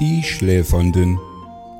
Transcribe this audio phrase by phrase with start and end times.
[0.00, 1.18] Die Schläfernden.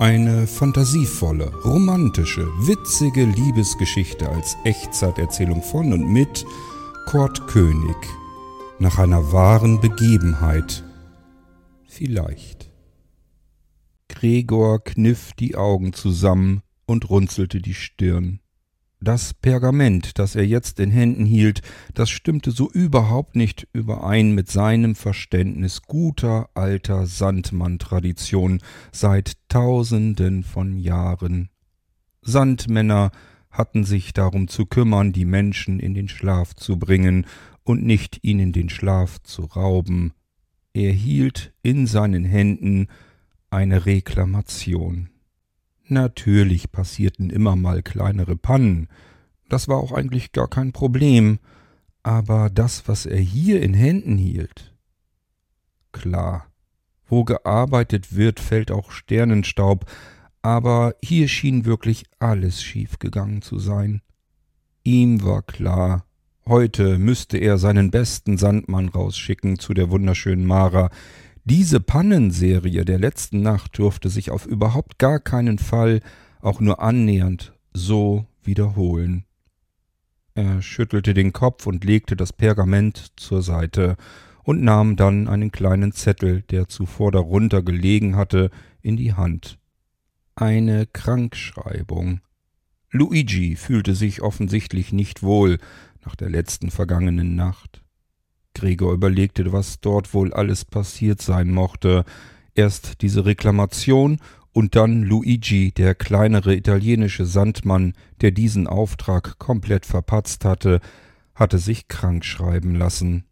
[0.00, 6.44] Eine fantasievolle, romantische, witzige Liebesgeschichte als Echtzeiterzählung von und mit
[7.07, 7.96] Kurt König.
[8.80, 10.82] Nach einer wahren Begebenheit.
[11.86, 12.73] Vielleicht.
[14.09, 18.41] Gregor kniff die Augen zusammen und runzelte die Stirn.
[19.01, 21.62] Das Pergament, das er jetzt in Händen hielt,
[21.95, 28.61] das stimmte so überhaupt nicht überein mit seinem Verständnis guter alter Sandmann-Tradition
[28.91, 31.49] seit Tausenden von Jahren.
[32.22, 33.12] Sandmänner
[33.50, 37.27] hatten sich darum zu kümmern, die Menschen in den Schlaf zu bringen
[37.62, 40.12] und nicht ihnen den Schlaf zu rauben.
[40.72, 42.88] Er hielt in seinen Händen
[43.48, 45.08] eine Reklamation.
[45.88, 48.88] Natürlich passierten immer mal kleinere Pannen,
[49.48, 51.38] das war auch eigentlich gar kein Problem,
[52.02, 54.74] aber das, was er hier in Händen hielt.
[55.92, 56.47] Klar,
[57.06, 59.91] wo gearbeitet wird, fällt auch Sternenstaub,
[60.42, 64.02] aber hier schien wirklich alles schiefgegangen zu sein.
[64.84, 66.05] Ihm war klar,
[66.47, 70.91] heute müsste er seinen besten Sandmann rausschicken zu der wunderschönen Mara,
[71.48, 76.00] diese Pannenserie der letzten Nacht durfte sich auf überhaupt gar keinen Fall
[76.40, 79.24] auch nur annähernd so wiederholen.
[80.34, 83.96] Er schüttelte den Kopf und legte das Pergament zur Seite
[84.44, 88.50] und nahm dann einen kleinen Zettel, der zuvor darunter gelegen hatte,
[88.83, 89.58] in die Hand.
[90.36, 92.20] Eine Krankschreibung.
[92.90, 95.58] Luigi fühlte sich offensichtlich nicht wohl
[96.05, 97.83] nach der letzten vergangenen Nacht.
[98.54, 102.04] Gregor überlegte, was dort wohl alles passiert sein mochte.
[102.55, 104.18] Erst diese Reklamation
[104.52, 110.80] und dann Luigi, der kleinere italienische Sandmann, der diesen Auftrag komplett verpatzt hatte,
[111.34, 113.24] hatte sich krank schreiben lassen.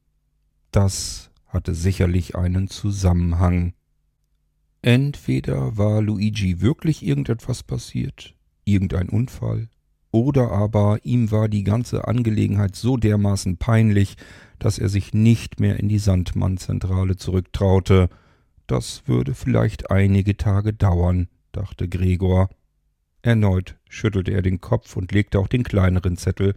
[0.70, 3.73] Das hatte sicherlich einen Zusammenhang.
[4.83, 9.69] Entweder war Luigi wirklich irgendetwas passiert, irgendein Unfall,
[10.12, 14.17] oder aber ihm war die ganze Angelegenheit so dermaßen peinlich,
[14.58, 18.08] dass er sich nicht mehr in die Sandmannzentrale zurücktraute.
[18.67, 22.48] Das würde vielleicht einige Tage dauern, dachte Gregor.
[23.22, 26.55] Erneut schüttelte er den Kopf und legte auch den kleineren Zettel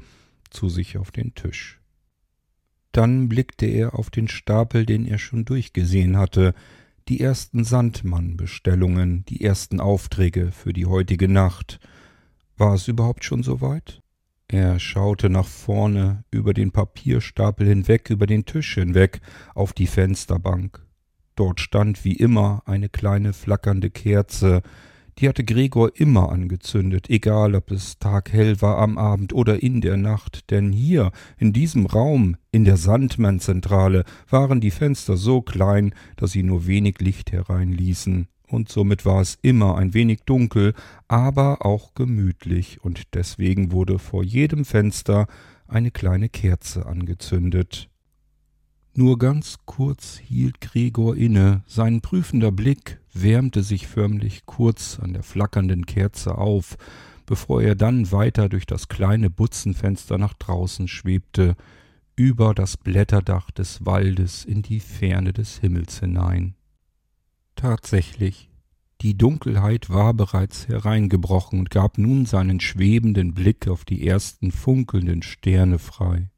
[0.50, 1.80] zu sich auf den Tisch.
[2.92, 6.54] Dann blickte er auf den Stapel, den er schon durchgesehen hatte,
[7.08, 11.80] die ersten Sandmannbestellungen, die ersten Aufträge für die heutige Nacht.
[12.58, 14.02] War es überhaupt schon so weit?
[14.52, 19.22] Er schaute nach vorne, über den Papierstapel hinweg, über den Tisch hinweg,
[19.54, 20.84] auf die Fensterbank.
[21.36, 24.64] Dort stand wie immer eine kleine flackernde Kerze,
[25.20, 29.98] die hatte Gregor immer angezündet, egal ob es taghell war am Abend oder in der
[29.98, 36.32] Nacht, denn hier, in diesem Raum, in der Sandmannzentrale, waren die Fenster so klein, dass
[36.32, 40.74] sie nur wenig Licht hereinließen und somit war es immer ein wenig dunkel,
[41.08, 45.28] aber auch gemütlich, und deswegen wurde vor jedem Fenster
[45.68, 47.90] eine kleine Kerze angezündet.
[48.96, 55.24] Nur ganz kurz hielt Gregor inne, sein prüfender Blick wärmte sich förmlich kurz an der
[55.24, 56.78] flackernden Kerze auf,
[57.26, 61.56] bevor er dann weiter durch das kleine Butzenfenster nach draußen schwebte,
[62.16, 66.56] über das Blätterdach des Waldes in die Ferne des Himmels hinein.
[67.60, 68.50] Tatsächlich,
[69.02, 75.24] die Dunkelheit war bereits hereingebrochen und gab nun seinen schwebenden Blick auf die ersten funkelnden
[75.24, 76.30] Sterne frei.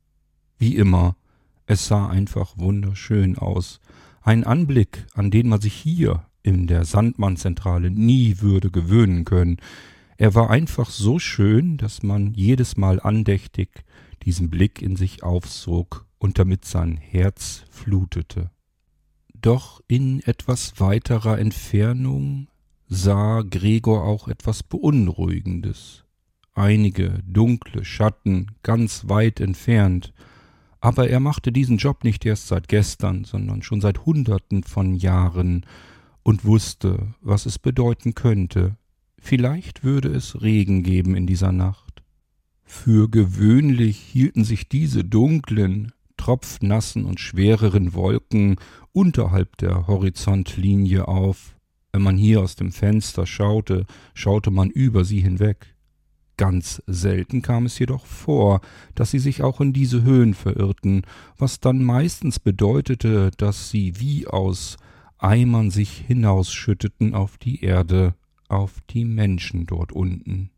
[0.57, 1.15] Wie immer,
[1.67, 3.81] es sah einfach wunderschön aus,
[4.23, 9.57] ein Anblick, an den man sich hier in der Sandmannzentrale nie würde gewöhnen können.
[10.17, 13.83] Er war einfach so schön, dass man jedes Mal andächtig
[14.23, 18.49] diesen Blick in sich aufsog und damit sein Herz flutete.
[19.41, 22.47] Doch in etwas weiterer Entfernung
[22.87, 26.03] sah Gregor auch etwas Beunruhigendes.
[26.53, 30.13] Einige dunkle Schatten ganz weit entfernt,
[30.79, 35.65] aber er machte diesen Job nicht erst seit gestern, sondern schon seit Hunderten von Jahren
[36.21, 38.75] und wusste, was es bedeuten könnte.
[39.17, 42.03] Vielleicht würde es Regen geben in dieser Nacht.
[42.63, 45.93] Für gewöhnlich hielten sich diese dunklen,
[46.31, 48.55] tropfnassen und schwereren Wolken
[48.93, 51.57] unterhalb der Horizontlinie auf.
[51.91, 55.75] Wenn man hier aus dem Fenster schaute, schaute man über sie hinweg.
[56.37, 58.61] Ganz selten kam es jedoch vor,
[58.95, 61.01] dass sie sich auch in diese Höhen verirrten,
[61.37, 64.77] was dann meistens bedeutete, dass sie wie aus
[65.17, 68.15] Eimern sich hinausschütteten auf die Erde,
[68.47, 70.49] auf die Menschen dort unten.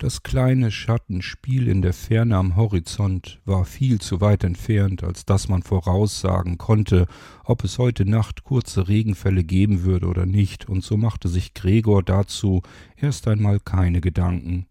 [0.00, 5.48] Das kleine Schattenspiel in der Ferne am Horizont war viel zu weit entfernt, als dass
[5.48, 7.08] man voraussagen konnte,
[7.42, 12.04] ob es heute Nacht kurze Regenfälle geben würde oder nicht, und so machte sich Gregor
[12.04, 12.62] dazu
[12.96, 14.66] erst einmal keine Gedanken.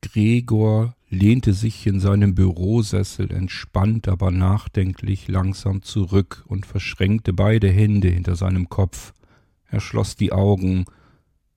[0.00, 8.08] Gregor lehnte sich in seinem Bürosessel entspannt, aber nachdenklich langsam zurück und verschränkte beide Hände
[8.08, 9.12] hinter seinem Kopf.
[9.66, 10.86] Er schloss die Augen.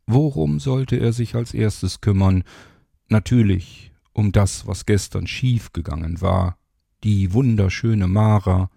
[0.08, 2.44] Worum sollte er sich als erstes kümmern?
[3.12, 6.58] Natürlich um das, was gestern schief gegangen war,
[7.04, 8.72] die wunderschöne Mara.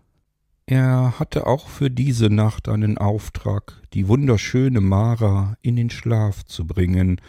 [0.67, 6.67] Er hatte auch für diese Nacht einen Auftrag, die wunderschöne Mara in den Schlaf zu
[6.67, 7.21] bringen,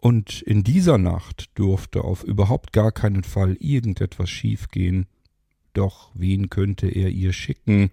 [0.00, 5.06] und in dieser Nacht durfte auf überhaupt gar keinen Fall irgendetwas schiefgehen.
[5.74, 7.90] Doch wen könnte er ihr schicken?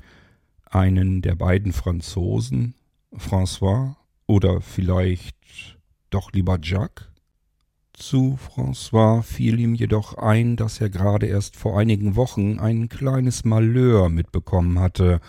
[0.65, 2.73] Einen der beiden Franzosen,
[3.15, 3.95] François,
[4.25, 5.77] oder vielleicht
[6.09, 7.12] doch lieber Jacques?
[7.97, 13.45] Zu François fiel ihm jedoch ein, dass er gerade erst vor einigen Wochen ein kleines
[13.45, 15.21] Malheur mitbekommen hatte.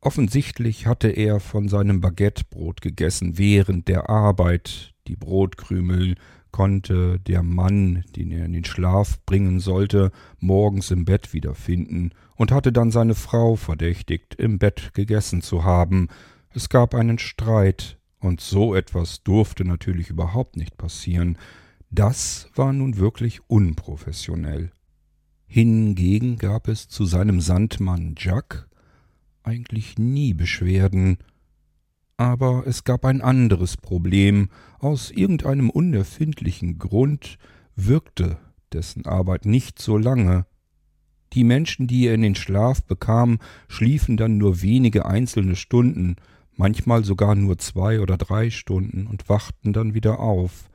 [0.00, 4.92] Offensichtlich hatte er von seinem Baguettebrot gegessen während der Arbeit.
[5.06, 6.16] Die Brotkrümel
[6.50, 12.50] konnte der Mann, den er in den Schlaf bringen sollte, morgens im Bett wiederfinden und
[12.50, 16.08] hatte dann seine Frau verdächtigt, im Bett gegessen zu haben.
[16.50, 21.36] Es gab einen Streit, und so etwas durfte natürlich überhaupt nicht passieren.
[21.90, 24.70] Das war nun wirklich unprofessionell.
[25.46, 28.68] Hingegen gab es zu seinem Sandmann Jack
[29.44, 31.18] eigentlich nie Beschwerden,
[32.16, 34.48] aber es gab ein anderes Problem.
[34.78, 37.38] Aus irgendeinem unerfindlichen Grund
[37.76, 38.38] wirkte
[38.72, 40.46] dessen Arbeit nicht so lange.
[41.32, 43.38] Die Menschen, die er in den Schlaf bekam,
[43.68, 46.16] schliefen dann nur wenige einzelne Stunden,
[46.56, 50.70] manchmal sogar nur zwei oder drei Stunden und wachten dann wieder auf.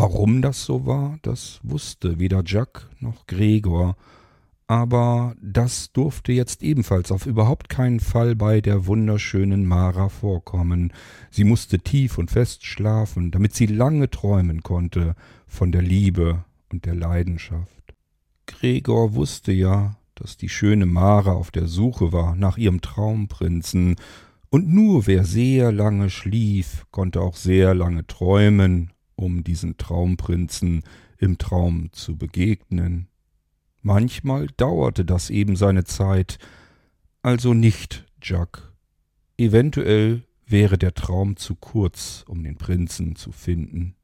[0.00, 3.96] Warum das so war, das wusste weder Jack noch Gregor,
[4.66, 10.94] aber das durfte jetzt ebenfalls auf überhaupt keinen Fall bei der wunderschönen Mara vorkommen.
[11.30, 15.16] Sie musste tief und fest schlafen, damit sie lange träumen konnte
[15.46, 17.94] von der Liebe und der Leidenschaft.
[18.46, 23.96] Gregor wusste ja, dass die schöne Mara auf der Suche war nach ihrem Traumprinzen,
[24.48, 30.82] und nur wer sehr lange schlief, konnte auch sehr lange träumen um diesen Traumprinzen
[31.18, 33.08] im Traum zu begegnen.
[33.82, 36.38] Manchmal dauerte das eben seine Zeit,
[37.22, 38.72] also nicht Jack.
[39.36, 43.94] Eventuell wäre der Traum zu kurz, um den Prinzen zu finden.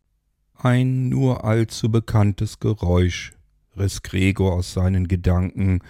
[0.55, 3.33] Ein nur allzu bekanntes Geräusch
[3.77, 5.81] riss Gregor aus seinen Gedanken,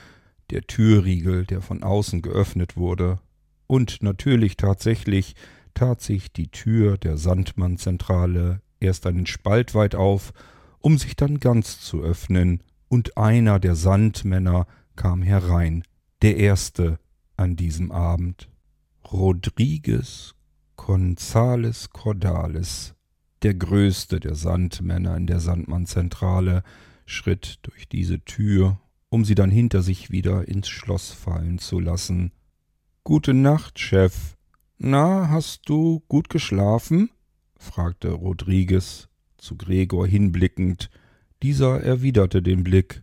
[0.51, 3.21] der Türriegel, der von außen geöffnet wurde,
[3.67, 5.35] und natürlich tatsächlich
[5.75, 10.33] tat sich die Tür der Sandmannzentrale erst einen Spalt weit auf,
[10.81, 15.83] um sich dann ganz zu öffnen, und einer der Sandmänner kam herein,
[16.23, 16.99] der erste
[17.37, 18.49] an diesem Abend.
[19.13, 20.35] Rodriguez
[20.77, 22.95] Gonzales Cordales,
[23.43, 26.63] der größte der Sandmänner in der Sandmannzentrale,
[27.07, 32.33] schritt durch diese Tür, um sie dann hinter sich wieder ins Schloss fallen zu lassen.
[33.05, 34.37] Gute Nacht, Chef.
[34.79, 37.11] Na, hast du gut geschlafen?
[37.67, 40.91] Fragte Rodriguez zu Gregor hinblickend.
[41.43, 43.03] Dieser erwiderte den Blick.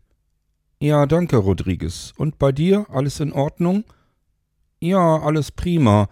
[0.80, 2.14] Ja, danke, Rodriguez.
[2.18, 3.84] Und bei dir alles in Ordnung?
[4.80, 6.10] Ja, alles prima.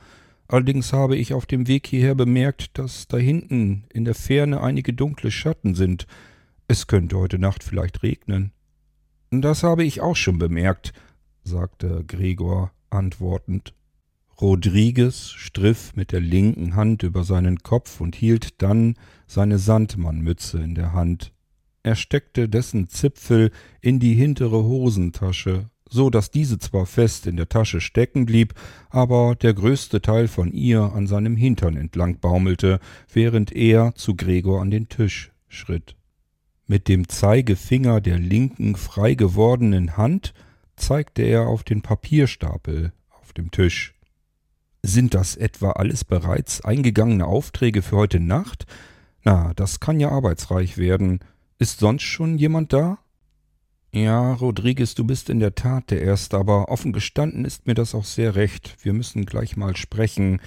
[0.47, 4.93] Allerdings habe ich auf dem Weg hierher bemerkt, dass da hinten in der Ferne einige
[4.93, 6.07] dunkle Schatten sind.
[6.67, 8.51] Es könnte heute Nacht vielleicht regnen.
[9.31, 10.93] Das habe ich auch schon bemerkt,
[11.43, 13.73] sagte Gregor antwortend.
[14.41, 18.95] Rodriguez striff mit der linken Hand über seinen Kopf und hielt dann
[19.27, 21.31] seine Sandmannmütze in der Hand.
[21.83, 27.49] Er steckte dessen Zipfel in die hintere Hosentasche, so dass diese zwar fest in der
[27.49, 28.55] Tasche stecken blieb,
[28.89, 32.79] aber der größte Teil von ihr an seinem Hintern entlang baumelte,
[33.13, 35.95] während er zu Gregor an den Tisch schritt.
[36.65, 40.33] Mit dem Zeigefinger der linken frei gewordenen Hand
[40.77, 43.93] zeigte er auf den Papierstapel auf dem Tisch.
[44.83, 48.65] Sind das etwa alles bereits eingegangene Aufträge für heute Nacht?
[49.23, 51.19] Na, das kann ja arbeitsreich werden.
[51.59, 52.97] Ist sonst schon jemand da?
[53.93, 57.93] Ja, Rodriguez, du bist in der Tat der Erste, aber offen gestanden ist mir das
[57.93, 58.77] auch sehr recht.
[58.81, 60.41] Wir müssen gleich mal sprechen.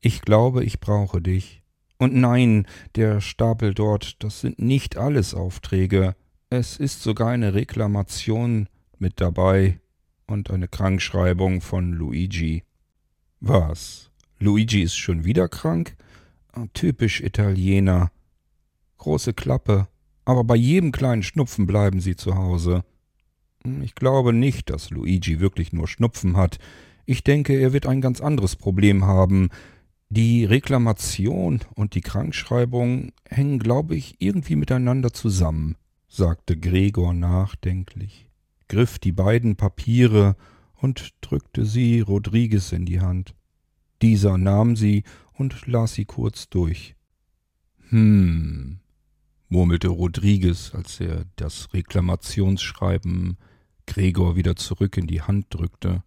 [0.00, 1.62] Ich glaube, ich brauche dich.
[1.98, 6.14] Und nein, der Stapel dort, das sind nicht alles Aufträge.
[6.48, 8.68] Es ist sogar eine Reklamation
[8.98, 9.80] mit dabei
[10.26, 12.62] und eine Krankschreibung von Luigi.
[13.40, 14.10] Was?
[14.38, 15.96] Luigi ist schon wieder krank?
[16.52, 18.10] Ah, typisch Italiener.
[18.98, 19.88] Große Klappe.
[20.26, 22.84] Aber bei jedem kleinen Schnupfen bleiben Sie zu Hause.
[23.82, 26.58] Ich glaube nicht, dass Luigi wirklich nur Schnupfen hat.
[27.06, 29.48] Ich denke, er wird ein ganz anderes Problem haben.
[30.10, 35.76] Die Reklamation und die Krankschreibung hängen, glaube ich, irgendwie miteinander zusammen,
[36.08, 38.28] sagte Gregor nachdenklich,
[38.68, 40.36] griff die beiden Papiere
[40.80, 43.34] und drückte sie Rodriguez in die Hand.
[44.02, 46.96] Dieser nahm sie und las sie kurz durch.
[47.88, 48.78] Hm,
[49.48, 53.36] murmelte Rodriguez, als er das Reklamationsschreiben
[53.86, 56.02] Gregor wieder zurück in die Hand drückte.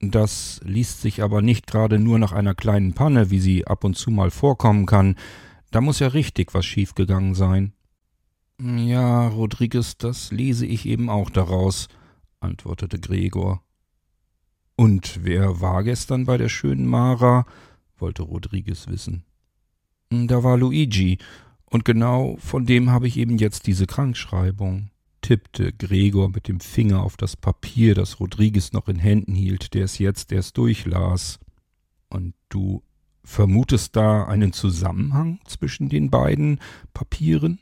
[0.00, 3.96] Das liest sich aber nicht gerade nur nach einer kleinen Panne, wie sie ab und
[3.96, 5.16] zu mal vorkommen kann.
[5.70, 7.72] Da muss ja richtig was schiefgegangen sein.
[8.60, 11.88] Ja, Rodriguez, das lese ich eben auch daraus,
[12.40, 13.62] antwortete Gregor.
[14.76, 17.46] Und wer war gestern bei der schönen Mara?
[17.98, 19.24] wollte Rodriguez wissen.
[20.10, 21.18] Da war Luigi,
[21.64, 24.90] und genau von dem habe ich eben jetzt diese Krankschreibung,
[25.22, 29.84] tippte Gregor mit dem Finger auf das Papier, das Rodriguez noch in Händen hielt, der
[29.84, 31.38] es jetzt erst durchlas.
[32.10, 32.82] Und du
[33.24, 36.60] vermutest da einen Zusammenhang zwischen den beiden
[36.92, 37.60] Papieren?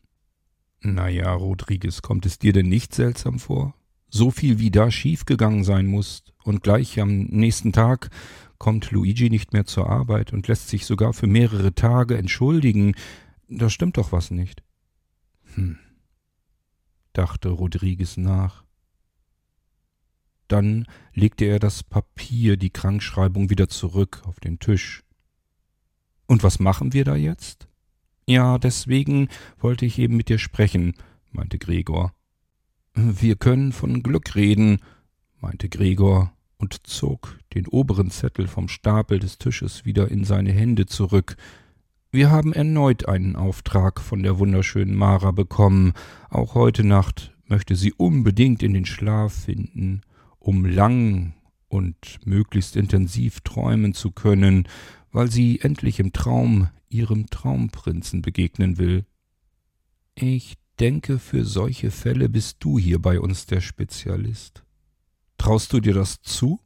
[0.80, 3.74] Na ja, Rodriguez, kommt es dir denn nicht seltsam vor?
[4.08, 8.10] So viel wie da schiefgegangen sein muss, und gleich am nächsten Tag
[8.58, 12.94] kommt Luigi nicht mehr zur Arbeit und lässt sich sogar für mehrere Tage entschuldigen.
[13.48, 14.62] Da stimmt doch was nicht.
[15.54, 15.78] Hm,
[17.12, 18.64] dachte Rodriguez nach.
[20.48, 25.04] Dann legte er das Papier, die Krankschreibung wieder zurück auf den Tisch.
[26.26, 27.66] Und was machen wir da jetzt?
[28.26, 29.28] Ja, deswegen
[29.58, 30.94] wollte ich eben mit dir sprechen,
[31.32, 32.12] meinte Gregor.
[32.94, 34.80] Wir können von Glück reden,
[35.40, 40.86] meinte Gregor und zog den oberen Zettel vom Stapel des Tisches wieder in seine Hände
[40.86, 41.36] zurück.
[42.12, 45.94] Wir haben erneut einen Auftrag von der wunderschönen Mara bekommen.
[46.28, 50.02] Auch heute Nacht möchte sie unbedingt in den Schlaf finden,
[50.38, 51.34] um lang
[51.68, 54.68] und möglichst intensiv träumen zu können,
[55.12, 59.04] weil sie endlich im Traum ihrem Traumprinzen begegnen will.
[60.14, 64.64] Ich denke, für solche Fälle bist du hier bei uns der Spezialist.
[65.40, 66.60] Traust du dir das zu?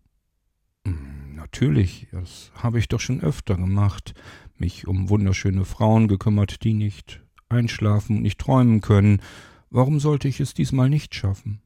[0.85, 4.15] Hm, natürlich, das habe ich doch schon öfter gemacht,
[4.59, 9.23] mich um wunderschöne Frauen gekümmert, die nicht einschlafen und nicht träumen können.
[9.71, 11.63] Warum sollte ich es diesmal nicht schaffen?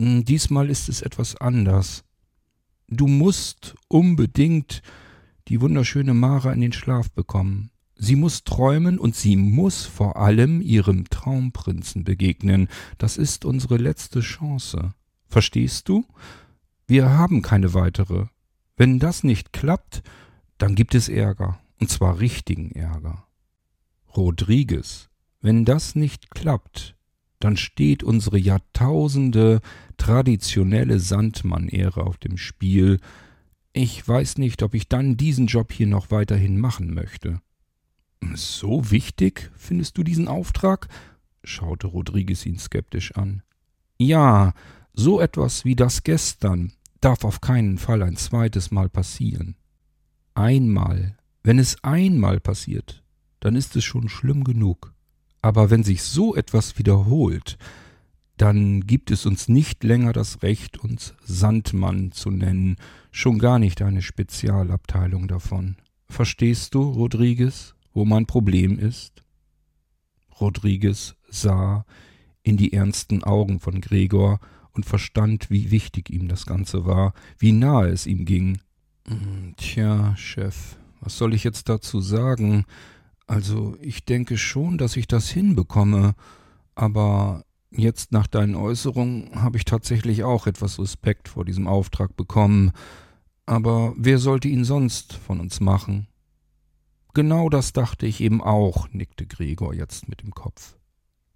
[0.00, 2.02] Hm, diesmal ist es etwas anders.
[2.88, 4.82] Du musst unbedingt
[5.46, 7.70] die wunderschöne Mara in den Schlaf bekommen.
[7.94, 12.66] Sie muss träumen und sie muss vor allem ihrem Traumprinzen begegnen.
[12.98, 14.92] Das ist unsere letzte Chance.
[15.28, 16.04] Verstehst du?
[16.86, 18.26] Wir haben keine weitere.
[18.76, 20.02] Wenn das nicht klappt,
[20.56, 23.26] dann gibt es Ärger, und zwar richtigen Ärger.
[24.16, 26.96] Rodriguez, wenn das nicht klappt,
[27.40, 29.60] dann steht unsere Jahrtausende
[29.96, 32.98] traditionelle Sandmann-Ehre auf dem Spiel.
[33.72, 37.40] Ich weiß nicht, ob ich dann diesen Job hier noch weiterhin machen möchte.
[38.34, 40.88] So wichtig findest du diesen Auftrag?
[41.44, 43.42] schaute Rodriguez ihn skeptisch an.
[43.98, 44.52] Ja,
[44.98, 49.54] so etwas wie das gestern darf auf keinen Fall ein zweites Mal passieren.
[50.34, 53.04] Einmal, wenn es einmal passiert,
[53.38, 54.92] dann ist es schon schlimm genug.
[55.40, 57.58] Aber wenn sich so etwas wiederholt,
[58.38, 62.74] dann gibt es uns nicht länger das Recht, uns Sandmann zu nennen,
[63.12, 65.76] schon gar nicht eine Spezialabteilung davon.
[66.08, 69.22] Verstehst du, Rodriguez, wo mein Problem ist?
[70.40, 71.84] Rodriguez sah
[72.42, 74.40] in die ernsten Augen von Gregor
[74.72, 78.58] und verstand, wie wichtig ihm das Ganze war, wie nahe es ihm ging.
[79.06, 82.64] Hm, tja, Chef, was soll ich jetzt dazu sagen?
[83.26, 86.14] Also, ich denke schon, dass ich das hinbekomme,
[86.74, 92.72] aber jetzt nach deinen Äußerungen habe ich tatsächlich auch etwas Respekt vor diesem Auftrag bekommen.
[93.46, 96.06] Aber wer sollte ihn sonst von uns machen?
[97.14, 100.76] Genau das dachte ich eben auch, nickte Gregor jetzt mit dem Kopf.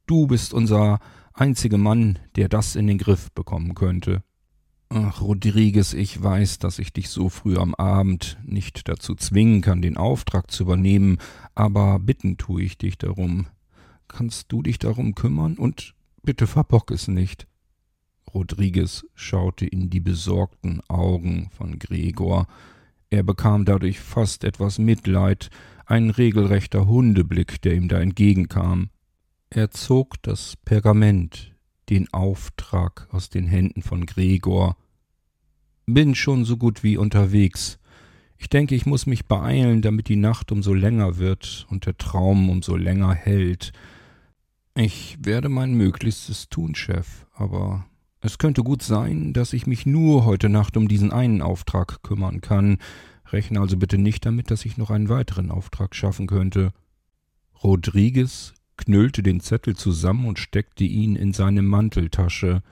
[0.06, 1.00] Du bist unser
[1.34, 4.22] einzige Mann, der das in den Griff bekommen könnte.
[4.88, 9.80] Ach, Rodriguez, ich weiß, dass ich dich so früh am Abend nicht dazu zwingen kann,
[9.80, 11.16] den Auftrag zu übernehmen,
[11.54, 13.46] aber bitten tue ich dich darum.
[14.06, 15.56] Kannst du dich darum kümmern?
[15.56, 17.46] Und bitte verbock es nicht.
[18.34, 22.46] Rodriguez schaute in die besorgten Augen von Gregor.
[23.08, 25.48] Er bekam dadurch fast etwas Mitleid,
[25.86, 28.90] ein regelrechter Hundeblick, der ihm da entgegenkam.
[29.54, 31.54] Er zog das Pergament,
[31.90, 34.78] den Auftrag aus den Händen von Gregor.
[35.84, 37.78] Bin schon so gut wie unterwegs.
[38.38, 42.48] Ich denke, ich muss mich beeilen, damit die Nacht umso länger wird und der Traum
[42.48, 43.72] umso länger hält.
[44.74, 47.84] Ich werde mein Möglichstes tun, Chef, aber
[48.22, 52.40] es könnte gut sein, dass ich mich nur heute Nacht um diesen einen Auftrag kümmern
[52.40, 52.78] kann.
[53.26, 56.72] Rechne also bitte nicht damit, dass ich noch einen weiteren Auftrag schaffen könnte.
[57.62, 58.54] Rodriguez
[58.84, 62.62] knüllte den Zettel zusammen und steckte ihn in seine Manteltasche.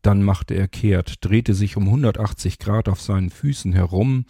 [0.00, 4.24] Dann machte er kehrt, drehte sich um 180 Grad auf seinen Füßen herum,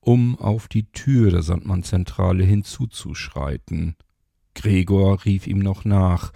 [0.00, 3.96] um auf die Tür der Sandmannzentrale hinzuzuschreiten.
[4.54, 6.32] Gregor rief ihm noch nach.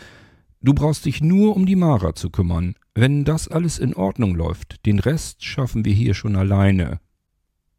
[0.63, 2.75] Du brauchst dich nur um die Mara zu kümmern.
[2.95, 7.01] Wenn das alles in Ordnung läuft, den Rest schaffen wir hier schon alleine.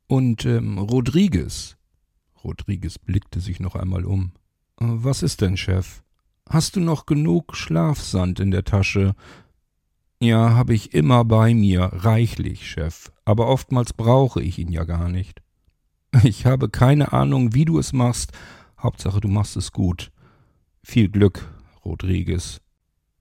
[0.08, 1.78] Und ähm, Rodriguez.
[2.44, 4.34] Rodriguez blickte sich noch einmal um.
[4.80, 6.04] Äh, was ist denn, Chef?
[6.50, 9.14] Hast du noch genug Schlafsand in der Tasche?
[10.20, 15.10] Ja, habe ich immer bei mir, reichlich, Chef, aber oftmals brauche ich ihn ja gar
[15.10, 15.44] nicht.
[16.24, 18.32] Ich habe keine Ahnung, wie du es machst,
[18.80, 20.12] Hauptsache du machst es gut.
[20.82, 21.48] Viel Glück,
[21.86, 22.62] Rodriguez.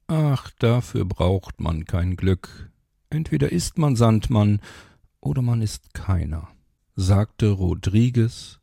[0.06, 2.70] Ach, dafür braucht man kein Glück.
[3.10, 4.60] Entweder ist man Sandmann
[5.20, 6.48] oder man ist keiner,
[6.96, 8.58] sagte Rodriguez,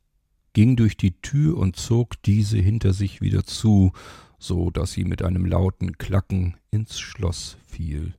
[0.54, 3.92] ging durch die Tür und zog diese hinter sich wieder zu,
[4.38, 8.14] so dass sie mit einem lauten Klacken ins Schloss fiel.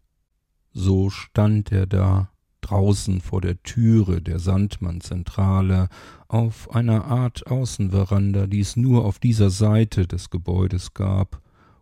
[0.73, 2.31] So stand er da,
[2.61, 5.89] draußen vor der Türe der Sandmannzentrale,
[6.27, 11.41] auf einer Art Außenveranda, die es nur auf dieser Seite des Gebäudes gab,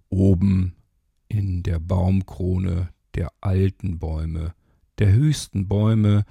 [0.10, 0.76] oben
[1.28, 4.54] in der Baumkrone der alten Bäume,
[5.00, 6.26] der höchsten Bäume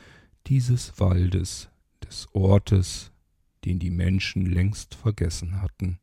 [0.46, 1.68] dieses Waldes,
[2.02, 3.12] des Ortes,
[3.64, 5.98] den die Menschen längst vergessen hatten.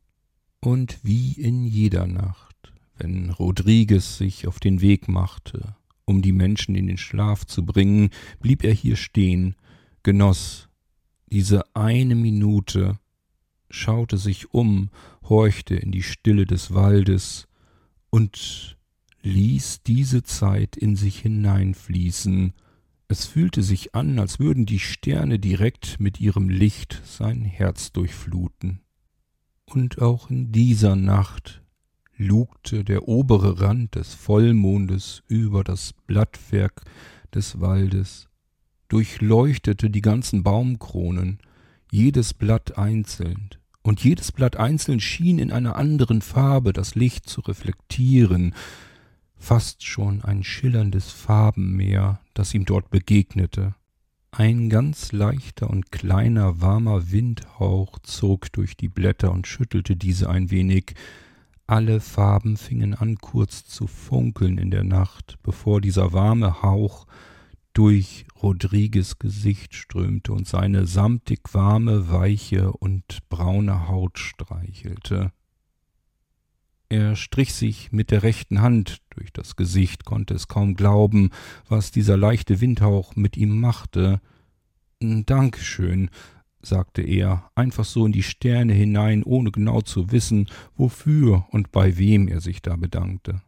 [0.64, 5.76] Und wie in jeder Nacht, wenn Rodriguez sich auf den Weg machte,
[6.06, 9.56] um die Menschen in den Schlaf zu bringen, blieb er hier stehen,
[10.04, 10.70] genoss
[11.32, 13.00] diese eine Minute,
[13.72, 14.92] schaute sich um,
[15.24, 17.48] horchte in die Stille des Waldes
[18.12, 18.78] und
[19.24, 22.54] ließ diese Zeit in sich hineinfließen.
[23.08, 28.82] Es fühlte sich an, als würden die Sterne direkt mit ihrem Licht sein Herz durchfluten.
[29.74, 31.62] Und auch in dieser Nacht
[32.18, 36.82] lugte der obere Rand des Vollmondes über das Blattwerk
[37.34, 38.28] des Waldes,
[38.90, 41.40] durchleuchtete die ganzen Baumkronen,
[41.90, 47.40] jedes Blatt einzeln, und jedes Blatt einzeln schien in einer anderen Farbe das Licht zu
[47.40, 48.54] reflektieren,
[49.38, 53.74] fast schon ein schillerndes Farbenmeer, das ihm dort begegnete.
[54.34, 60.50] Ein ganz leichter und kleiner warmer Windhauch zog durch die Blätter und schüttelte diese ein
[60.52, 60.94] wenig.
[61.68, 67.08] Alle Farben fingen an kurz zu funkeln in der Nacht, bevor dieser warme Hauch
[67.74, 75.34] durch Rodrigues Gesicht strömte und seine samtig warme, weiche und braune Haut streichelte.
[76.88, 81.30] Er strich sich mit der rechten Hand durch das Gesicht, konnte es kaum glauben,
[81.68, 84.22] was dieser leichte Windhauch mit ihm machte.
[85.00, 86.10] Dankeschön,
[86.62, 91.98] sagte er, einfach so in die Sterne hinein, ohne genau zu wissen, wofür und bei
[91.98, 93.42] wem er sich da bedankte.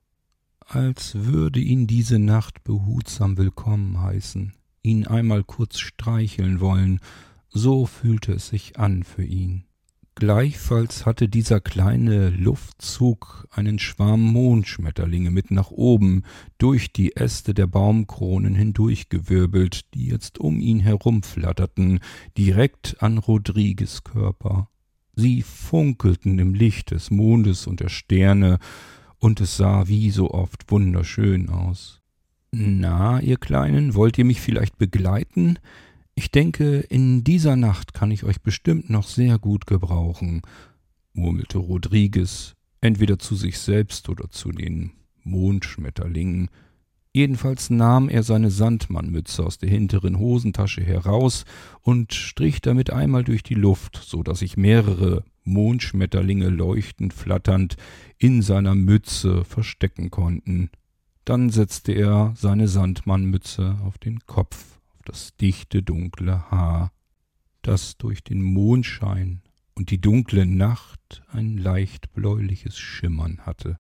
[0.66, 7.00] Als würde ihn diese Nacht behutsam willkommen heißen, ihn einmal kurz streicheln wollen,
[7.50, 9.66] so fühlte es sich an für ihn.
[10.16, 16.24] Gleichfalls hatte dieser kleine Luftzug einen Schwarm Mondschmetterlinge mit nach oben
[16.60, 22.00] durch die Äste der Baumkronen hindurchgewirbelt, die jetzt um ihn herumflatterten,
[22.38, 24.70] direkt an Rodrigues Körper.
[25.16, 28.60] Sie funkelten im Licht des Mondes und der Sterne,
[29.18, 32.02] und es sah wie so oft wunderschön aus.
[32.52, 35.58] Na, ihr Kleinen, wollt ihr mich vielleicht begleiten?
[36.16, 40.42] Ich denke, in dieser Nacht kann ich euch bestimmt noch sehr gut gebrauchen,
[41.14, 44.92] murmelte Rodriguez, entweder zu sich selbst oder zu den
[45.24, 46.50] Mondschmetterlingen.
[47.14, 51.46] Jedenfalls nahm er seine Sandmannmütze aus der hinteren Hosentasche heraus
[51.82, 57.76] und strich damit einmal durch die Luft, so dass sich mehrere Mondschmetterlinge leuchtend flatternd
[58.18, 60.70] in seiner Mütze verstecken konnten.
[61.26, 64.73] Dann setzte er seine Sandmannmütze auf den Kopf
[65.06, 66.92] das dichte dunkle Haar,
[67.62, 69.42] das durch den Mondschein
[69.76, 73.78] und die dunkle Nacht ein leicht bläuliches Schimmern hatte.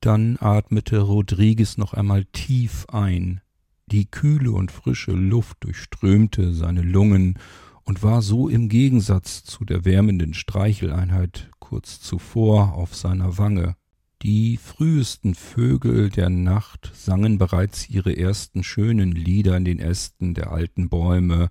[0.00, 3.40] Dann atmete Rodriguez noch einmal tief ein,
[3.86, 7.38] die kühle und frische Luft durchströmte seine Lungen
[7.84, 13.76] und war so im Gegensatz zu der wärmenden Streicheleinheit kurz zuvor auf seiner Wange.
[14.22, 20.52] Die frühesten Vögel der Nacht sangen bereits ihre ersten schönen Lieder in den Ästen der
[20.52, 21.50] alten Bäume,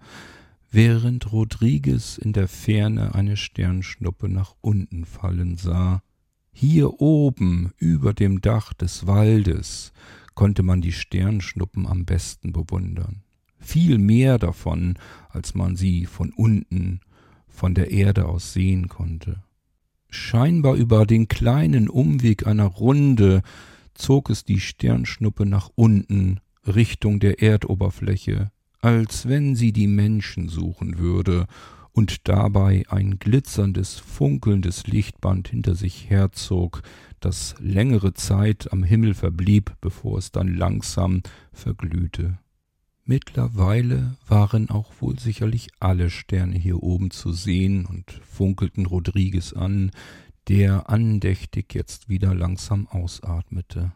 [0.72, 6.02] während Rodriguez in der Ferne eine Sternschnuppe nach unten fallen sah,
[6.54, 9.92] Hier oben über dem Dach des Waldes
[10.34, 13.24] konnte man die Sternschnuppen am besten bewundern.
[13.60, 17.02] Viel mehr davon, als man sie von unten,
[17.50, 19.44] von der Erde aus sehen konnte.
[20.14, 23.42] Scheinbar über den kleinen Umweg einer Runde
[23.94, 31.00] zog es die Sternschnuppe nach unten, Richtung der Erdoberfläche, als wenn sie die Menschen suchen
[31.00, 31.48] würde
[31.94, 36.84] und dabei ein glitzerndes, funkelndes Lichtband hinter sich herzog,
[37.22, 41.22] das längere Zeit am Himmel verblieb, bevor es dann langsam
[41.54, 42.38] verglühte.
[43.12, 49.92] Mittlerweile waren auch wohl sicherlich alle Sterne hier oben zu sehen und funkelten Rodriguez an,
[50.48, 53.92] der andächtig jetzt wieder langsam ausatmete.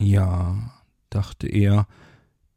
[0.00, 0.72] Ja,
[1.10, 1.86] dachte er,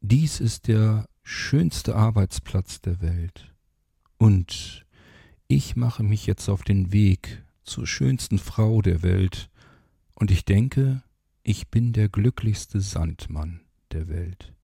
[0.00, 3.52] dies ist der schönste Arbeitsplatz der Welt.
[4.16, 4.86] Und
[5.46, 9.50] ich mache mich jetzt auf den Weg zur schönsten Frau der Welt,
[10.14, 11.02] und ich denke,
[11.42, 14.54] ich bin der glücklichste Sandmann der Welt.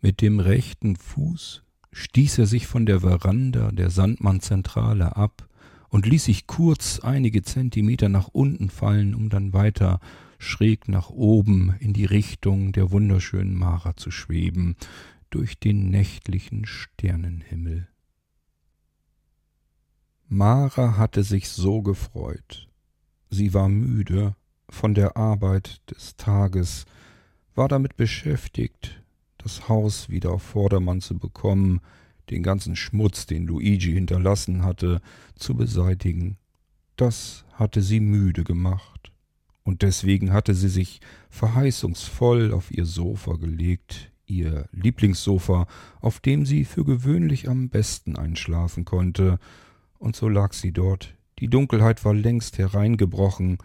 [0.00, 5.48] Mit dem rechten Fuß stieß er sich von der Veranda der Sandmannzentrale ab
[5.88, 10.00] und ließ sich kurz einige Zentimeter nach unten fallen, um dann weiter
[10.38, 14.76] schräg nach oben in die Richtung der wunderschönen Mara zu schweben,
[15.30, 17.88] durch den nächtlichen Sternenhimmel.
[20.28, 22.68] Mara hatte sich so gefreut.
[23.30, 24.36] Sie war müde
[24.68, 26.84] von der Arbeit des Tages,
[27.54, 29.02] war damit beschäftigt,
[29.46, 31.80] das Haus wieder auf Vordermann zu bekommen,
[32.30, 35.00] den ganzen Schmutz, den Luigi hinterlassen hatte,
[35.36, 36.36] zu beseitigen.
[36.96, 39.12] Das hatte sie müde gemacht,
[39.62, 45.68] und deswegen hatte sie sich verheißungsvoll auf ihr Sofa gelegt, ihr Lieblingssofa,
[46.00, 49.38] auf dem sie für gewöhnlich am besten einschlafen konnte,
[50.00, 51.14] und so lag sie dort.
[51.38, 53.58] Die Dunkelheit war längst hereingebrochen,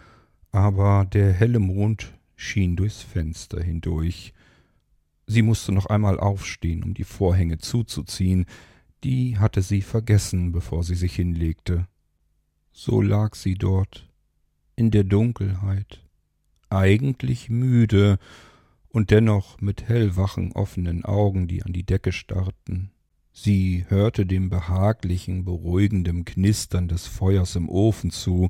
[0.52, 4.36] aber der helle Mond schien durchs Fenster hindurch.
[5.32, 8.48] Sie musste noch einmal aufstehen, um die Vorhänge zuzuziehen,
[9.06, 11.88] die hatte sie vergessen, bevor sie sich hinlegte.
[12.74, 14.10] So lag sie dort,
[14.76, 16.04] in der Dunkelheit,
[16.70, 18.20] eigentlich müde
[18.90, 22.92] und dennoch mit hellwachen offenen Augen, die an die Decke starrten.
[23.32, 28.50] Sie hörte dem behaglichen, beruhigenden Knistern des Feuers im Ofen zu,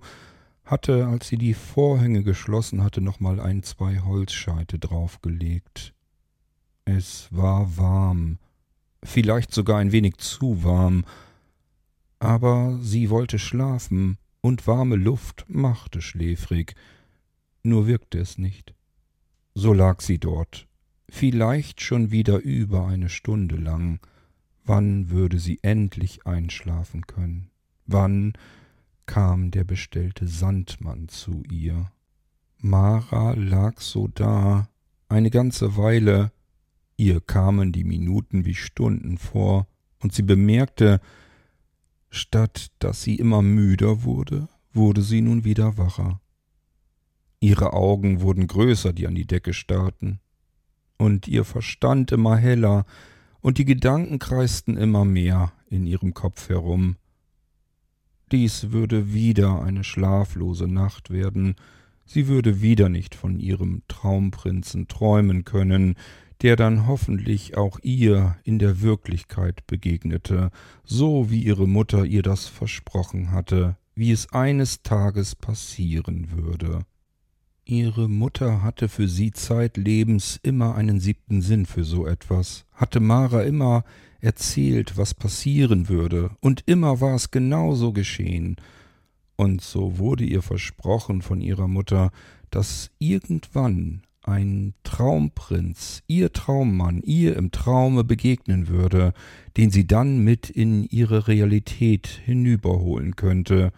[0.64, 5.94] hatte, als sie die Vorhänge geschlossen hatte, nochmal ein, zwei Holzscheite draufgelegt.
[6.86, 8.38] Es war warm,
[9.04, 11.06] vielleicht sogar ein wenig zu warm,
[12.20, 16.76] aber sie wollte schlafen, und warme Luft machte schläfrig,
[17.64, 18.74] nur wirkte es nicht.
[19.54, 20.68] So lag sie dort,
[21.10, 24.00] vielleicht schon wieder über eine Stunde lang.
[24.64, 27.50] Wann würde sie endlich einschlafen können?
[27.86, 28.34] Wann
[29.06, 31.92] kam der bestellte Sandmann zu ihr?
[32.58, 34.70] Mara lag so da,
[35.10, 36.32] eine ganze Weile,
[36.98, 39.68] Ihr kamen die Minuten wie Stunden vor,
[40.00, 41.00] und sie bemerkte,
[42.10, 46.22] statt dass sie immer müder wurde, wurde sie nun wieder wacher.
[47.40, 50.20] Ihre Augen wurden größer, die an die Decke starrten,
[50.98, 52.86] und ihr Verstand immer heller,
[53.42, 56.98] und die Gedanken kreisten immer mehr in ihrem Kopf herum.
[58.32, 61.56] Dies würde wieder eine schlaflose Nacht werden,
[62.06, 65.96] sie würde wieder nicht von ihrem Traumprinzen träumen können,
[66.42, 70.50] der dann hoffentlich auch ihr in der Wirklichkeit begegnete,
[70.84, 76.86] so wie ihre Mutter ihr das versprochen hatte, wie es eines Tages passieren würde.
[77.64, 83.44] Ihre Mutter hatte für sie zeitlebens immer einen siebten Sinn für so etwas, hatte Mara
[83.44, 83.84] immer
[84.20, 88.56] erzählt, was passieren würde, und immer war es genauso geschehen.
[89.36, 92.12] Und so wurde ihr versprochen von ihrer Mutter,
[92.50, 94.02] dass irgendwann
[94.32, 99.14] ein Traumprinz, ihr Traummann, ihr im Traume begegnen würde,
[99.58, 103.72] den sie dann mit in ihre Realität hinüberholen könnte.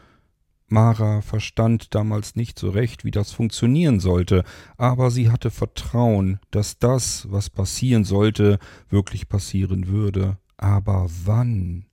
[0.68, 4.44] Mara verstand damals nicht so recht, wie das funktionieren sollte,
[4.78, 10.38] aber sie hatte Vertrauen, dass das, was passieren sollte, wirklich passieren würde.
[10.58, 11.86] Aber wann?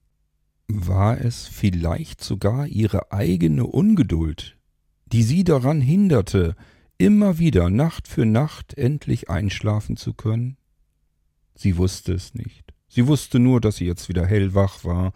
[0.67, 4.57] War es vielleicht sogar ihre eigene Ungeduld,
[5.07, 6.55] die sie daran hinderte,
[7.01, 10.57] immer wieder Nacht für Nacht endlich einschlafen zu können?
[11.55, 12.73] Sie wusste es nicht.
[12.87, 15.13] Sie wusste nur, dass sie jetzt wieder hellwach war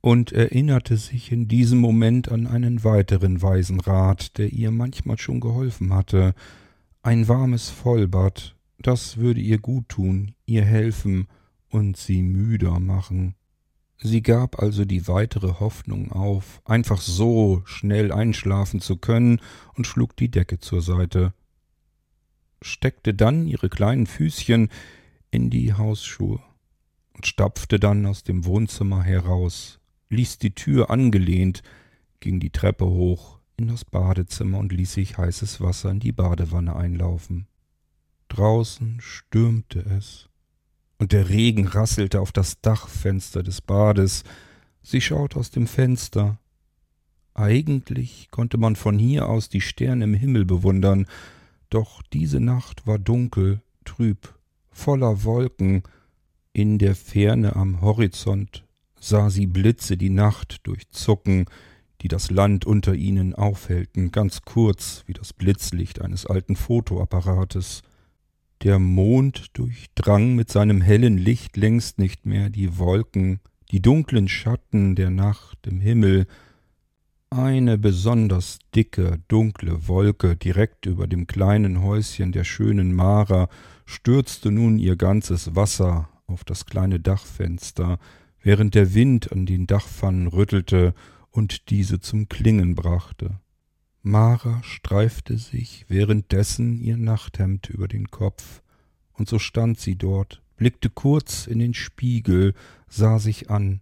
[0.00, 5.40] und erinnerte sich in diesem Moment an einen weiteren weisen Rat, der ihr manchmal schon
[5.40, 6.34] geholfen hatte.
[7.02, 11.26] Ein warmes Vollbad, das würde ihr gut tun, ihr helfen
[11.68, 13.34] und sie müder machen.
[14.00, 19.40] Sie gab also die weitere Hoffnung auf, einfach so schnell einschlafen zu können,
[19.74, 21.32] und schlug die Decke zur Seite,
[22.62, 24.68] steckte dann ihre kleinen Füßchen
[25.30, 26.40] in die Hausschuhe
[27.14, 29.80] und stapfte dann aus dem Wohnzimmer heraus,
[30.10, 31.62] ließ die Tür angelehnt,
[32.20, 36.76] ging die Treppe hoch in das Badezimmer und ließ sich heißes Wasser in die Badewanne
[36.76, 37.48] einlaufen.
[38.28, 40.27] Draußen stürmte es,
[40.98, 44.24] und der Regen rasselte auf das Dachfenster des Bades.
[44.82, 46.38] Sie schaut aus dem Fenster.
[47.34, 51.06] Eigentlich konnte man von hier aus die Sterne im Himmel bewundern,
[51.70, 54.34] doch diese Nacht war dunkel, trüb,
[54.70, 55.82] voller Wolken,
[56.52, 58.64] in der Ferne am Horizont
[59.00, 61.46] sah sie Blitze die Nacht durchzucken,
[62.02, 67.82] die das Land unter ihnen aufhellten, ganz kurz wie das Blitzlicht eines alten Fotoapparates.
[68.64, 73.38] Der Mond durchdrang mit seinem hellen Licht längst nicht mehr die Wolken,
[73.70, 76.26] die dunklen Schatten der Nacht im Himmel.
[77.30, 83.48] Eine besonders dicke, dunkle Wolke direkt über dem kleinen Häuschen der schönen Mara
[83.86, 88.00] stürzte nun ihr ganzes Wasser auf das kleine Dachfenster,
[88.42, 90.94] während der Wind an den Dachpfannen rüttelte
[91.30, 93.38] und diese zum Klingen brachte.
[94.02, 98.62] Mara streifte sich währenddessen ihr Nachthemd über den Kopf,
[99.12, 102.54] und so stand sie dort, blickte kurz in den Spiegel,
[102.88, 103.80] sah sich an.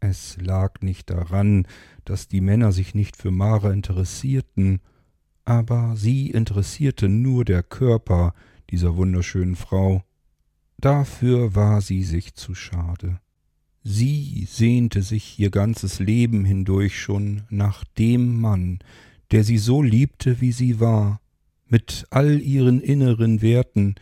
[0.00, 1.66] Es lag nicht daran,
[2.04, 4.80] dass die Männer sich nicht für Mara interessierten,
[5.44, 8.34] aber sie interessierte nur der Körper
[8.70, 10.02] dieser wunderschönen Frau.
[10.78, 13.20] Dafür war sie sich zu schade.
[13.82, 18.78] Sie sehnte sich ihr ganzes Leben hindurch schon nach dem Mann,
[19.30, 21.20] der sie so liebte, wie sie war,
[21.66, 23.94] mit all ihren inneren Werten,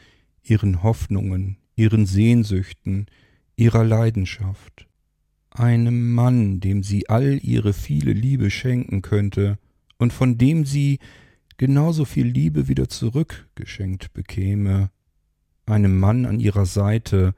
[0.43, 3.07] ihren Hoffnungen, ihren Sehnsüchten,
[3.57, 4.87] ihrer Leidenschaft,
[5.51, 9.59] einem Mann, dem sie all ihre viele Liebe schenken könnte
[9.99, 10.99] und von dem sie
[11.57, 14.91] genauso viel Liebe wieder zurückgeschenkt bekäme,
[15.67, 17.35] einem Mann an ihrer Seite,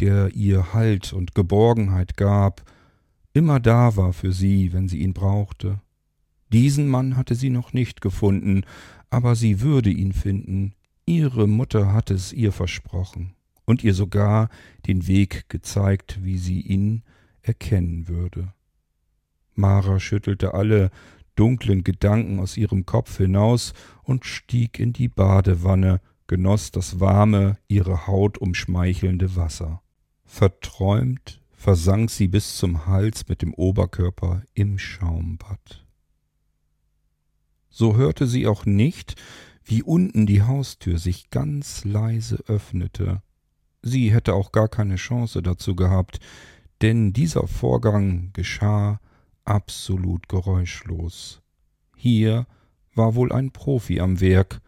[0.00, 2.62] der ihr Halt und Geborgenheit gab,
[3.32, 5.80] immer da war für sie, wenn sie ihn brauchte.
[6.52, 8.64] Diesen Mann hatte sie noch nicht gefunden,
[9.08, 10.74] aber sie würde ihn finden.
[11.06, 13.34] Ihre Mutter hatte es ihr versprochen
[13.64, 14.50] und ihr sogar
[14.86, 17.02] den Weg gezeigt, wie sie ihn
[17.40, 18.52] erkennen würde.
[19.54, 20.90] Mara schüttelte alle
[21.36, 28.06] dunklen Gedanken aus ihrem Kopf hinaus und stieg in die Badewanne, genoss das warme, ihre
[28.06, 29.82] Haut umschmeichelnde Wasser.
[30.24, 35.81] Verträumt versank sie bis zum Hals mit dem Oberkörper im Schaumbad
[37.72, 39.16] so hörte sie auch nicht,
[39.64, 43.22] wie unten die Haustür sich ganz leise öffnete.
[43.80, 46.20] Sie hätte auch gar keine Chance dazu gehabt,
[46.82, 49.00] denn dieser Vorgang geschah
[49.44, 51.40] absolut geräuschlos.
[51.96, 52.46] Hier
[52.94, 54.60] war wohl ein Profi am Werk,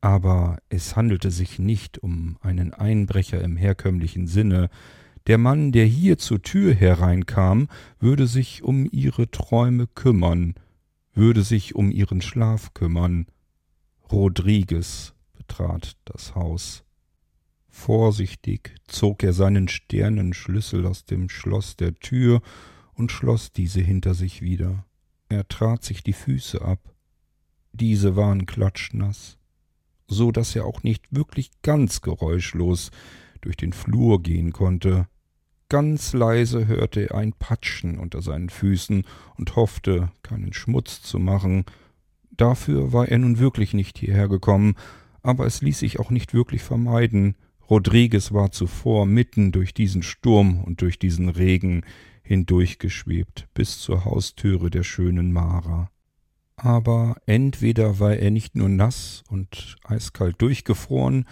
[0.00, 4.70] aber es handelte sich nicht um einen Einbrecher im herkömmlichen Sinne.
[5.26, 10.54] Der Mann, der hier zur Tür hereinkam, würde sich um ihre Träume kümmern,
[11.14, 13.26] würde sich um ihren Schlaf kümmern.
[14.10, 16.84] Rodriguez betrat das Haus.
[17.68, 22.40] Vorsichtig zog er seinen Sternenschlüssel aus dem Schloss der Tür
[22.94, 24.86] und schloss diese hinter sich wieder.
[25.28, 26.94] Er trat sich die Füße ab.
[27.72, 29.38] Diese waren klatschnass,
[30.06, 32.92] so dass er auch nicht wirklich ganz geräuschlos
[33.40, 35.08] durch den Flur gehen konnte.
[35.68, 39.04] Ganz leise hörte er ein Patschen unter seinen Füßen
[39.36, 41.64] und hoffte, keinen Schmutz zu machen.
[42.30, 44.74] Dafür war er nun wirklich nicht hierher gekommen,
[45.22, 47.34] aber es ließ sich auch nicht wirklich vermeiden.
[47.70, 51.82] Rodriguez war zuvor mitten durch diesen Sturm und durch diesen Regen
[52.22, 55.90] hindurchgeschwebt bis zur Haustüre der schönen Mara.
[56.56, 61.26] Aber entweder war er nicht nur nass und eiskalt durchgefroren,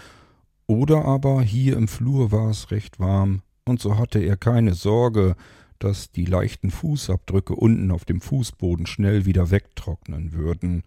[0.67, 5.37] oder aber hier im Flur war es recht warm, und so hatte er keine Sorge,
[5.79, 10.85] dass die leichten Fußabdrücke unten auf dem Fußboden schnell wieder wegtrocknen würden.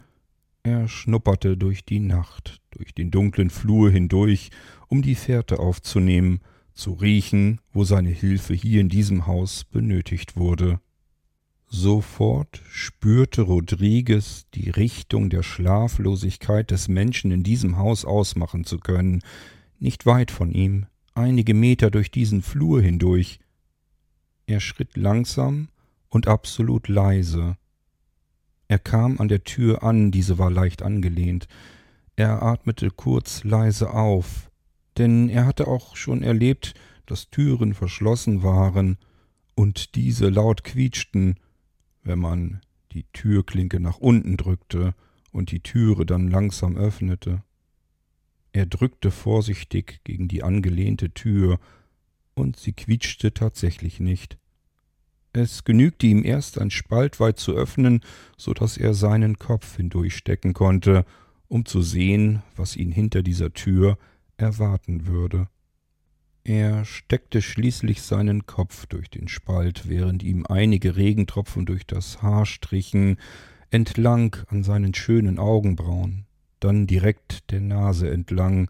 [0.64, 4.52] Er schnupperte durch die Nacht, durch den dunklen Flur hindurch,
[4.88, 6.40] um die Fährte aufzunehmen,
[6.74, 10.80] zu riechen, wo seine Hilfe hier in diesem Haus benötigt wurde.
[11.68, 19.22] Sofort spürte Rodriguez die Richtung der Schlaflosigkeit des Menschen in diesem Haus ausmachen zu können,
[19.80, 23.40] nicht weit von ihm, einige Meter durch diesen Flur hindurch.
[24.46, 25.70] Er schritt langsam
[26.10, 27.58] und absolut leise.
[28.68, 31.48] Er kam an der Tür an, diese war leicht angelehnt.
[32.16, 34.50] Er atmete kurz leise auf,
[34.98, 36.74] denn er hatte auch schon erlebt,
[37.06, 38.98] dass Türen verschlossen waren,
[39.56, 41.40] und diese laut quietschten,
[42.04, 44.94] wenn man die Türklinke nach unten drückte
[45.32, 47.42] und die Türe dann langsam öffnete.
[48.56, 51.60] Er drückte vorsichtig gegen die angelehnte Tür,
[52.36, 54.38] und sie quietschte tatsächlich nicht.
[55.34, 58.00] Es genügte ihm erst ein Spalt weit zu öffnen,
[58.38, 61.06] so dass er seinen Kopf hindurchstecken konnte,
[61.50, 63.98] um zu sehen, was ihn hinter dieser Tür
[64.38, 65.50] erwarten würde.
[66.46, 72.46] Er steckte schließlich seinen Kopf durch den Spalt, während ihm einige Regentropfen durch das Haar
[72.46, 73.18] strichen,
[73.70, 76.25] entlang an seinen schönen Augenbrauen,
[76.66, 78.70] dann direkt der Nase entlang,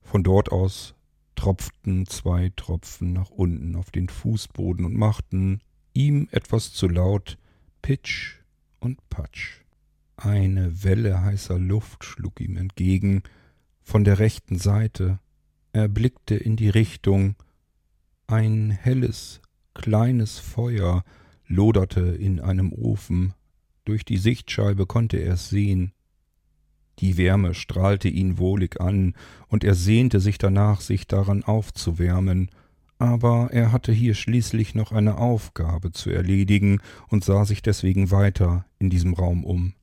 [0.00, 0.94] von dort aus
[1.34, 5.60] tropften zwei Tropfen nach unten auf den Fußboden und machten
[5.92, 7.36] ihm etwas zu laut
[7.82, 8.36] Pitsch
[8.78, 9.62] und Patsch.
[10.16, 13.22] Eine Welle heißer Luft schlug ihm entgegen,
[13.82, 15.18] von der rechten Seite.
[15.72, 17.34] Er blickte in die Richtung.
[18.28, 19.40] Ein helles,
[19.74, 21.04] kleines Feuer
[21.46, 23.34] loderte in einem Ofen.
[23.84, 25.92] Durch die Sichtscheibe konnte er es sehen.
[26.98, 29.14] Die Wärme strahlte ihn wohlig an,
[29.48, 32.50] und er sehnte sich danach, sich daran aufzuwärmen,
[32.98, 38.64] aber er hatte hier schließlich noch eine Aufgabe zu erledigen und sah sich deswegen weiter
[38.78, 39.74] in diesem Raum um.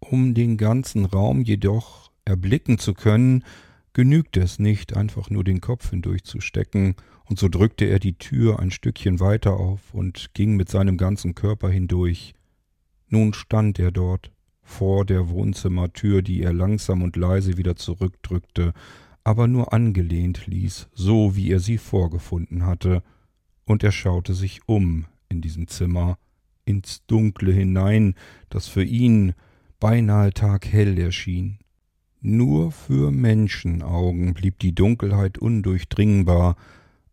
[0.00, 3.44] Um den ganzen Raum jedoch erblicken zu können,
[3.92, 8.72] genügte es nicht, einfach nur den Kopf hindurchzustecken, und so drückte er die Tür ein
[8.72, 12.34] Stückchen weiter auf und ging mit seinem ganzen Körper hindurch.
[13.08, 14.32] Nun stand er dort,
[14.70, 18.72] vor der Wohnzimmertür, die er langsam und leise wieder zurückdrückte,
[19.24, 23.02] aber nur angelehnt ließ, so wie er sie vorgefunden hatte,
[23.66, 26.18] und er schaute sich um in diesem Zimmer,
[26.64, 28.14] ins Dunkle hinein,
[28.48, 29.34] das für ihn
[29.80, 31.58] beinahe taghell erschien.
[32.20, 36.56] Nur für Menschenaugen blieb die Dunkelheit undurchdringbar,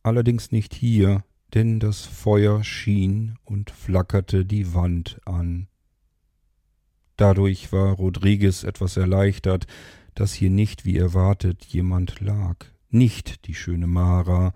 [0.03, 5.67] allerdings nicht hier, denn das Feuer schien und flackerte die Wand an.
[7.17, 9.67] Dadurch war Rodriguez etwas erleichtert,
[10.13, 12.55] dass hier nicht, wie erwartet, jemand lag,
[12.89, 14.53] nicht die schöne Mara,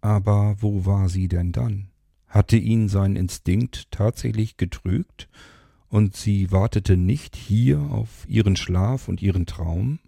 [0.00, 1.88] aber wo war sie denn dann?
[2.26, 5.28] Hatte ihn sein Instinkt tatsächlich getrügt,
[5.88, 9.98] und sie wartete nicht hier auf ihren Schlaf und ihren Traum?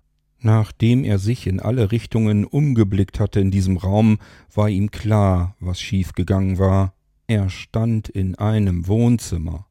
[0.40, 4.18] Nachdem er sich in alle Richtungen umgeblickt hatte in diesem Raum,
[4.54, 6.94] war ihm klar, was schiefgegangen war.
[7.26, 9.66] Er stand in einem Wohnzimmer.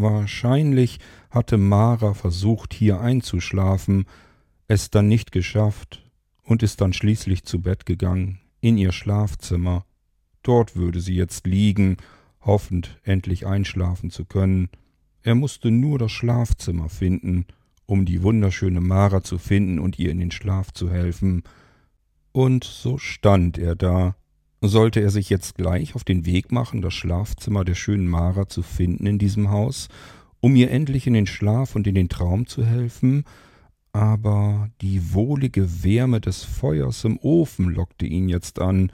[0.00, 0.98] Wahrscheinlich
[1.30, 4.06] hatte Mara versucht, hier einzuschlafen,
[4.66, 6.08] es dann nicht geschafft
[6.42, 9.84] und ist dann schließlich zu Bett gegangen, in ihr Schlafzimmer.
[10.42, 11.96] Dort würde sie jetzt liegen,
[12.40, 14.70] hoffend endlich einschlafen zu können,
[15.22, 17.46] er musste nur das Schlafzimmer finden,
[17.86, 21.42] um die wunderschöne Mara zu finden und ihr in den Schlaf zu helfen.
[22.32, 24.16] Und so stand er da.
[24.62, 28.62] Sollte er sich jetzt gleich auf den Weg machen, das Schlafzimmer der schönen Mara zu
[28.62, 29.88] finden in diesem Haus,
[30.40, 33.24] um ihr endlich in den Schlaf und in den Traum zu helfen,
[33.92, 38.92] aber die wohlige Wärme des Feuers im Ofen lockte ihn jetzt an,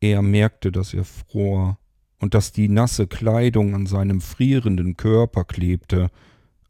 [0.00, 1.78] er merkte, dass er fror,
[2.20, 6.10] und dass die nasse Kleidung an seinem frierenden Körper klebte,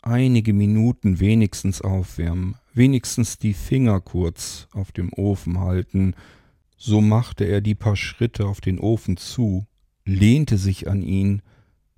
[0.01, 6.15] einige Minuten wenigstens aufwärmen, wenigstens die Finger kurz auf dem Ofen halten,
[6.83, 9.67] so machte er die paar Schritte auf den Ofen zu,
[10.07, 11.43] lehnte sich an ihn,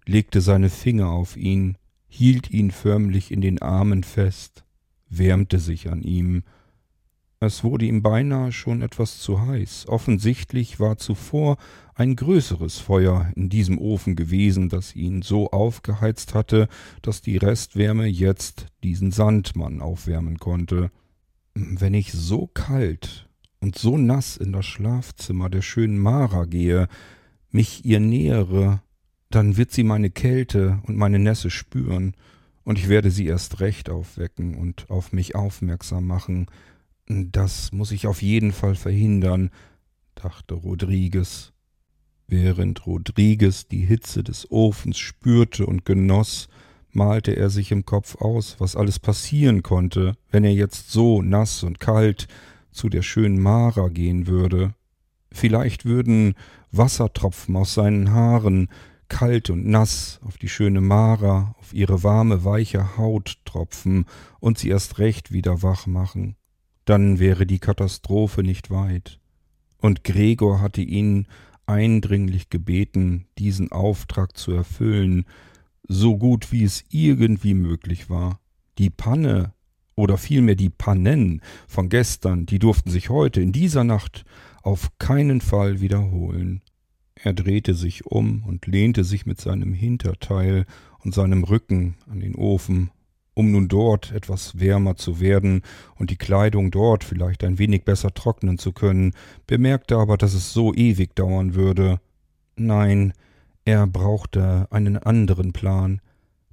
[0.07, 4.65] legte seine Finger auf ihn, hielt ihn förmlich in den Armen fest,
[5.09, 6.43] wärmte sich an ihm,
[7.39, 9.87] es wurde ihm beinahe schon etwas zu heiß.
[9.89, 11.59] Offensichtlich war zuvor
[11.95, 16.69] ein größeres Feuer in diesem Ofen gewesen, das ihn so aufgeheizt hatte,
[17.03, 20.91] dass die Restwärme jetzt diesen Sandmann aufwärmen konnte.
[21.55, 23.29] Wenn ich so kalt
[23.63, 26.89] und so nass in das Schlafzimmer der schönen Mara gehe,
[27.51, 28.83] mich ihr nähere,
[29.31, 32.15] dann wird sie meine Kälte und meine Nässe spüren,
[32.65, 36.47] und ich werde sie erst recht aufwecken und auf mich aufmerksam machen,
[37.09, 39.51] das muss ich auf jeden Fall verhindern,
[40.17, 41.53] dachte Rodriguez.
[42.27, 46.49] Während Rodriguez die Hitze des Ofens spürte und genoss,
[46.91, 51.63] malte er sich im Kopf aus, was alles passieren konnte, wenn er jetzt so nass
[51.63, 52.27] und kalt
[52.73, 54.75] zu der schönen Mara gehen würde.
[55.31, 56.35] Vielleicht würden
[56.71, 58.69] Wassertropfen aus seinen Haaren
[59.09, 64.07] kalt und nass auf die schöne Mara, auf ihre warme, weiche Haut tropfen
[64.41, 66.37] und sie erst recht wieder wach machen
[66.85, 69.21] dann wäre die Katastrophe nicht weit.
[69.79, 71.27] Und Gregor hatte ihn
[71.67, 75.25] eindringlich gebeten, diesen Auftrag zu erfüllen,
[75.89, 78.41] so gut wie es irgendwie möglich war.
[78.79, 79.53] Die Panne
[79.95, 84.25] oder vielmehr die Pannen von gestern, die durften sich heute in dieser Nacht
[84.63, 86.63] auf keinen Fall wiederholen.
[87.15, 90.67] Er drehte sich um und lehnte sich mit seinem Hinterteil
[91.01, 92.91] und seinem Rücken an den Ofen,
[93.35, 95.63] um nun dort etwas wärmer zu werden
[95.97, 99.13] und die Kleidung dort vielleicht ein wenig besser trocknen zu können,
[99.47, 102.01] bemerkte aber, dass es so ewig dauern würde.
[102.57, 103.13] Nein,
[103.65, 106.01] er brauchte einen anderen Plan,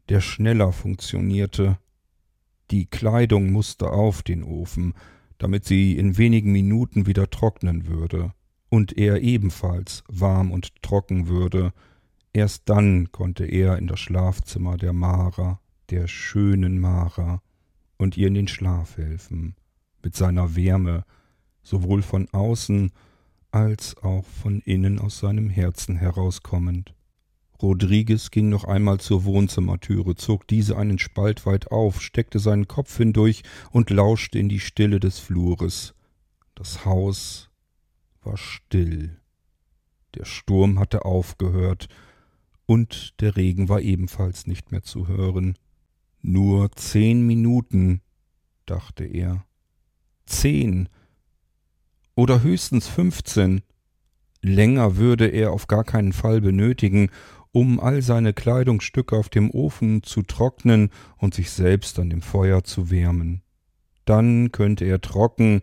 [0.09, 1.77] der schneller funktionierte.
[2.72, 4.93] Die Kleidung musste auf den Ofen,
[5.39, 8.34] damit sie in wenigen Minuten wieder trocknen würde,
[8.70, 11.74] und er ebenfalls warm und trocken würde.
[12.34, 15.59] Erst dann konnte er in das Schlafzimmer der Mara,
[15.89, 17.41] der schönen Mara,
[17.97, 19.55] und ihr in den Schlaf helfen,
[20.03, 21.05] mit seiner Wärme,
[21.63, 22.91] sowohl von außen
[23.51, 26.93] als auch von innen aus seinem Herzen herauskommend.
[27.62, 32.95] Rodriguez ging noch einmal zur Wohnzimmertüre, zog diese einen Spalt weit auf, steckte seinen Kopf
[32.97, 35.93] hindurch und lauschte in die Stille des Flures.
[36.55, 37.49] Das Haus
[38.22, 39.20] war still.
[40.16, 41.88] Der Sturm hatte aufgehört,
[42.66, 45.57] und der Regen war ebenfalls nicht mehr zu hören.
[46.22, 48.01] Nur zehn Minuten,
[48.68, 49.43] dachte er.
[50.28, 50.88] Zehn
[52.14, 53.64] oder höchstens fünfzehn.
[54.41, 57.10] Länger würde er auf gar keinen Fall benötigen,
[57.51, 62.63] um all seine Kleidungsstücke auf dem Ofen zu trocknen und sich selbst an dem Feuer
[62.63, 63.41] zu wärmen.
[64.05, 65.61] Dann könnte er trocken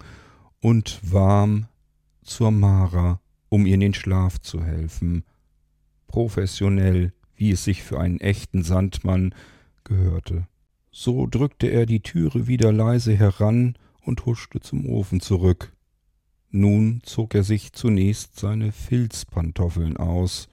[0.60, 1.66] und warm
[2.22, 5.24] zur Mara, um ihr in den Schlaf zu helfen,
[6.06, 9.34] professionell, wie es sich für einen echten Sandmann
[9.84, 10.46] gehörte.
[10.90, 15.72] So drückte er die Türe wieder leise heran und huschte zum Ofen zurück.
[16.50, 20.48] Nun zog er sich zunächst seine Filzpantoffeln aus,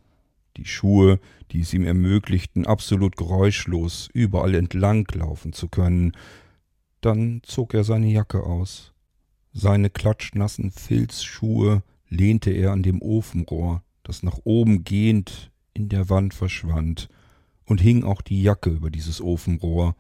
[0.58, 1.20] die Schuhe,
[1.52, 6.14] die es ihm ermöglichten, absolut geräuschlos überall entlang laufen zu können.
[7.02, 8.94] Dann zog er seine Jacke aus.
[9.52, 16.34] Seine klatschnassen Filzschuhe lehnte er an dem Ofenrohr, das nach oben gehend in der Wand
[16.34, 17.10] verschwand,
[17.66, 19.96] und hing auch die Jacke über dieses Ofenrohr.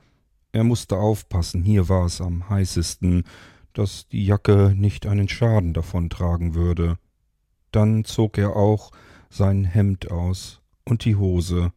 [0.51, 3.23] Er musste aufpassen, hier war es am heißesten,
[3.73, 6.97] dass die Jacke nicht einen Schaden davontragen würde.
[7.71, 8.91] Dann zog er auch
[9.33, 11.73] sein Hemd aus und die Hose.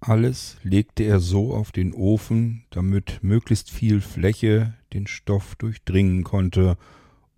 [0.00, 6.78] Alles legte er so auf den Ofen, damit möglichst viel Fläche den Stoff durchdringen konnte,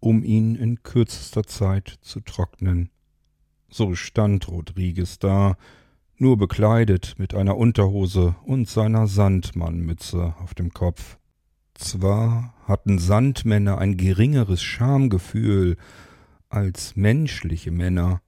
[0.01, 2.91] um ihn in kürzester Zeit zu trocknen.
[3.69, 5.57] So stand Rodriguez da,
[6.19, 11.19] nur bekleidet mit einer Unterhose und seiner Sandmannmütze auf dem Kopf.
[11.75, 15.79] Zwar hatten Sandmänner ein geringeres Schamgefühl
[16.49, 18.21] als menschliche Männer,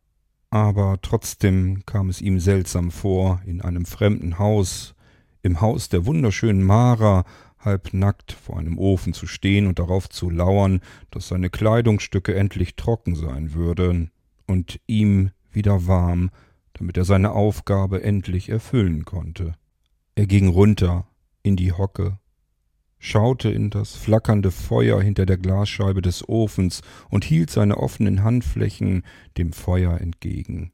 [0.54, 4.94] aber trotzdem kam es ihm seltsam vor, in einem fremden Haus,
[5.42, 7.24] im Haus der wunderschönen Mara,
[7.58, 10.80] halbnackt vor einem Ofen zu stehen und darauf zu lauern,
[11.10, 14.12] dass seine Kleidungsstücke endlich trocken sein würden
[14.46, 16.30] und ihm wieder warm,
[16.74, 19.56] damit er seine Aufgabe endlich erfüllen konnte.
[20.14, 21.08] Er ging runter
[21.42, 22.20] in die Hocke,
[23.04, 26.80] schaute in das flackernde Feuer hinter der Glasscheibe des Ofens
[27.10, 29.02] und hielt seine offenen Handflächen
[29.36, 30.72] dem Feuer entgegen.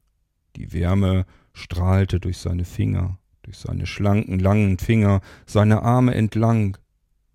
[0.55, 6.77] Die Wärme strahlte durch seine Finger, durch seine schlanken, langen Finger, seine Arme entlang,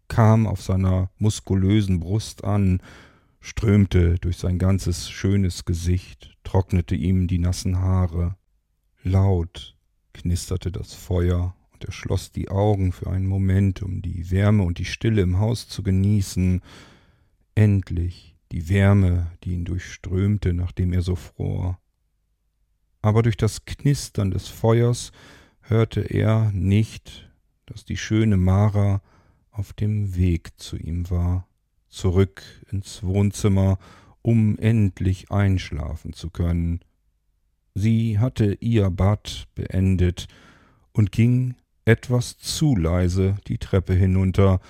[0.09, 2.81] kam auf seiner muskulösen Brust an,
[3.41, 8.37] strömte durch sein ganzes schönes Gesicht, trocknete ihm die nassen Haare.
[9.03, 9.77] Laut
[10.15, 14.79] knisterte das Feuer und er schloss die Augen für einen Moment, um die Wärme und
[14.79, 16.63] die Stille im Haus zu genießen.
[17.55, 21.79] Endlich die Wärme, die ihn durchströmte, nachdem er so fror.
[23.03, 25.13] Aber durch das Knistern des Feuers
[25.61, 27.31] hörte er nicht,
[27.67, 29.03] dass die schöne Mara
[29.51, 31.47] auf dem Weg zu ihm war,
[31.91, 33.79] zurück ins Wohnzimmer,
[34.23, 36.81] um endlich einschlafen zu können.
[37.75, 40.27] Sie hatte ihr Bad beendet
[40.93, 41.57] und ging
[41.87, 44.61] etwas zu leise die Treppe hinunter,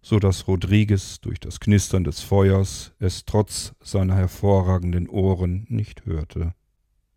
[0.00, 6.54] so dass Rodriguez durch das Knistern des Feuers es trotz seiner hervorragenden Ohren nicht hörte.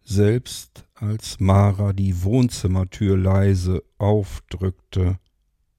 [0.03, 5.17] Selbst als Mara die Wohnzimmertür leise aufdrückte,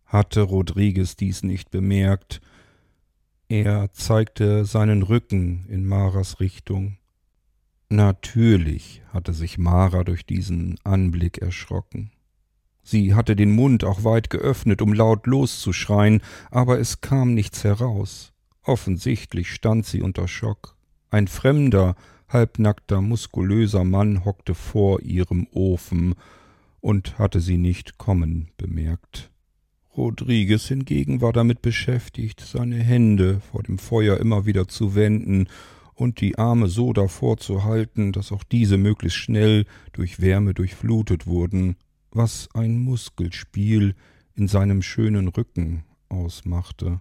[0.07, 2.41] hatte Rodriguez dies nicht bemerkt.
[3.49, 6.97] Er zeigte seinen Rücken in Maras Richtung.
[7.91, 12.14] Natürlich hatte sich Mara durch diesen Anblick erschrocken.
[12.85, 16.21] Sie hatte den Mund auch weit geöffnet, um laut loszuschreien,
[16.51, 18.33] aber es kam nichts heraus.
[18.63, 20.77] Offensichtlich stand sie unter Schock.
[21.11, 21.97] Ein fremder,
[22.29, 26.15] halbnackter, muskulöser Mann hockte vor ihrem Ofen
[26.81, 29.31] und hatte sie nicht kommen bemerkt.
[29.97, 35.49] Rodriguez hingegen war damit beschäftigt, seine Hände vor dem Feuer immer wieder zu wenden
[35.95, 41.27] und die Arme so davor zu halten, dass auch diese möglichst schnell durch Wärme durchflutet
[41.27, 41.77] wurden,
[42.15, 43.95] was ein Muskelspiel
[44.35, 47.01] in seinem schönen Rücken ausmachte.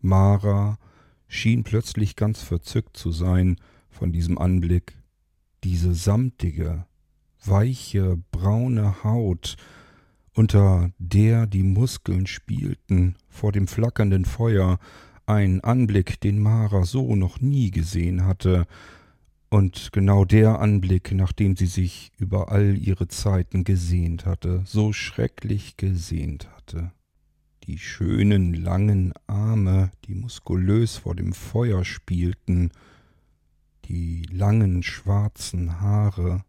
[0.00, 0.78] Mara
[1.28, 3.56] schien plötzlich ganz verzückt zu sein
[3.88, 4.98] von diesem Anblick.
[5.64, 6.86] Diese samtige,
[7.44, 9.56] weiche, braune Haut,
[10.34, 14.78] unter der die Muskeln spielten vor dem flackernden Feuer,
[15.24, 18.66] ein Anblick, den Mara so noch nie gesehen hatte,
[19.48, 24.92] und genau der Anblick, nach dem sie sich über all ihre Zeiten gesehnt hatte, so
[24.92, 26.92] schrecklich gesehnt hatte.
[27.64, 32.70] Die schönen langen Arme, die muskulös vor dem Feuer spielten,
[33.86, 36.44] die langen schwarzen Haare,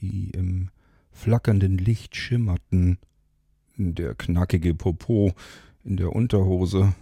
[0.00, 0.70] die im
[1.10, 2.98] flackernden Licht schimmerten,
[3.76, 5.32] der knackige Popo
[5.84, 6.94] in der Unterhose,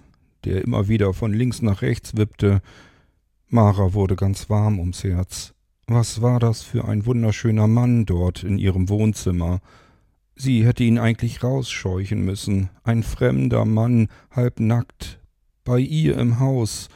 [0.45, 2.63] der immer wieder von links nach rechts wippte.
[3.55, 5.55] Mara wurde ganz warm ums Herz.
[5.87, 9.61] Was war das für ein wunderschöner Mann dort in ihrem Wohnzimmer?
[10.35, 12.71] Sie hätte ihn eigentlich rausscheuchen müssen.
[12.83, 15.21] Ein fremder Mann, halb nackt,
[15.63, 16.89] bei ihr im Haus.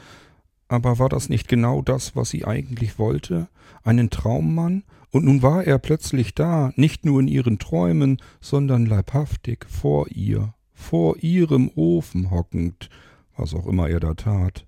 [0.66, 3.46] Aber war das nicht genau das, was sie eigentlich wollte?
[3.84, 4.82] Einen Traummann?
[5.12, 10.54] Und nun war er plötzlich da, nicht nur in ihren Träumen, sondern leibhaftig vor ihr,
[10.72, 12.90] vor ihrem Ofen hockend,
[13.36, 14.67] was auch immer er da tat.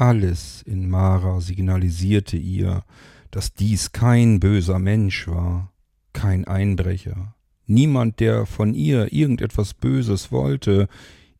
[0.00, 2.84] Alles in Mara signalisierte ihr,
[3.30, 5.74] dass dies kein böser Mensch war,
[6.14, 7.34] kein Einbrecher,
[7.66, 10.88] niemand, der von ihr irgendetwas Böses wollte,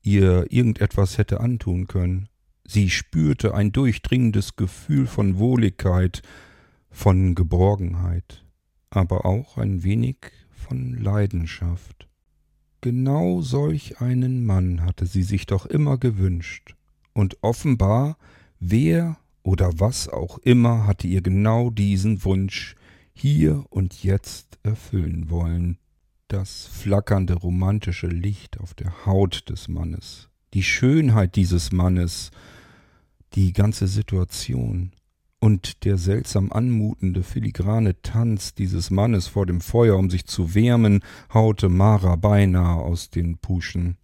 [0.03, 2.29] ihr irgendetwas hätte antun können.
[2.67, 6.21] Sie spürte ein durchdringendes Gefühl von Wohligkeit,
[6.91, 8.45] von Geborgenheit,
[8.91, 10.17] aber auch ein wenig
[10.51, 12.09] von Leidenschaft.
[12.83, 16.75] Genau solch einen Mann hatte sie sich doch immer gewünscht,
[17.15, 18.19] und offenbar
[18.61, 22.77] wer oder was auch immer hatte ihr genau diesen Wunsch
[23.13, 25.79] hier und jetzt erfüllen wollen.
[26.29, 32.31] Das flackernde romantische Licht auf der Haut des Mannes, die Schönheit dieses Mannes,
[33.35, 34.93] die ganze Situation,
[35.41, 41.03] und der seltsam anmutende filigrane Tanz dieses Mannes vor dem Feuer, um sich zu wärmen,
[41.33, 43.97] haute Mara beinahe aus den Puschen.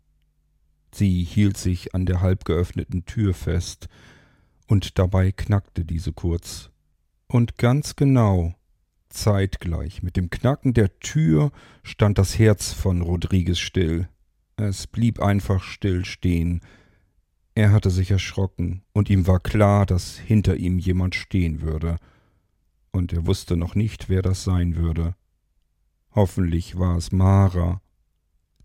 [0.92, 3.88] Sie hielt sich an der halb geöffneten Tür fest,
[4.66, 6.70] und dabei knackte diese kurz.
[7.28, 8.54] Und ganz genau,
[9.08, 11.52] zeitgleich mit dem Knacken der Tür
[11.82, 14.08] stand das Herz von Rodriguez still.
[14.56, 16.60] Es blieb einfach still stehen,
[17.56, 21.96] er hatte sich erschrocken, und ihm war klar, dass hinter ihm jemand stehen würde,
[22.92, 25.14] und er wusste noch nicht, wer das sein würde.
[26.14, 27.80] Hoffentlich war es Mara.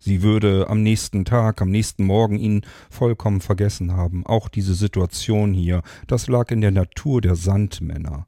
[0.03, 5.53] Sie würde am nächsten Tag, am nächsten Morgen ihn vollkommen vergessen haben, auch diese Situation
[5.53, 8.25] hier, das lag in der Natur der Sandmänner.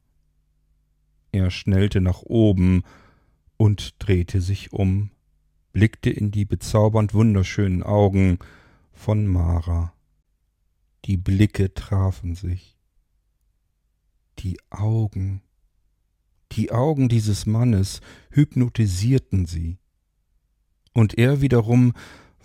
[1.32, 2.84] Er schnellte nach oben
[3.56, 5.10] und drehte sich um,
[5.72, 8.38] blickte in die bezaubernd wunderschönen Augen
[8.92, 9.92] von Mara.
[11.06, 12.78] Die Blicke trafen sich.
[14.38, 15.42] Die Augen,
[16.52, 18.00] die Augen dieses Mannes
[18.30, 19.78] hypnotisierten sie.
[20.94, 21.92] Und er wiederum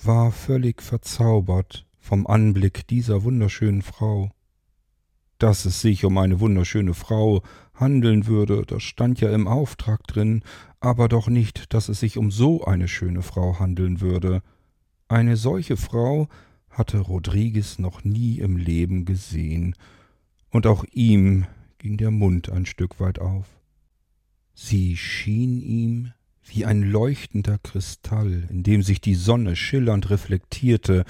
[0.04, 4.32] war völlig verzaubert vom Anblick dieser wunderschönen Frau.
[5.38, 7.44] Dass es sich um eine wunderschöne Frau
[7.76, 10.42] handeln würde, das stand ja im Auftrag drin,
[10.80, 14.42] aber doch nicht, dass es sich um so eine schöne Frau handeln würde.
[15.08, 16.28] Eine solche Frau
[16.70, 19.76] hatte Rodriguez noch nie im Leben gesehen,
[20.50, 21.46] und auch ihm
[21.78, 23.46] ging der Mund ein Stück weit auf.
[24.56, 26.12] Sie schien ihm
[26.50, 31.06] wie ein leuchtender Kristall, in dem sich die Sonne schillernd reflektierte,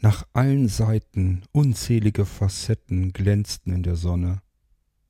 [0.00, 4.40] nach allen Seiten unzählige Facetten glänzten in der Sonne,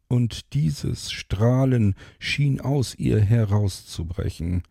[0.09, 4.62] und dieses Strahlen schien aus ihr herauszubrechen,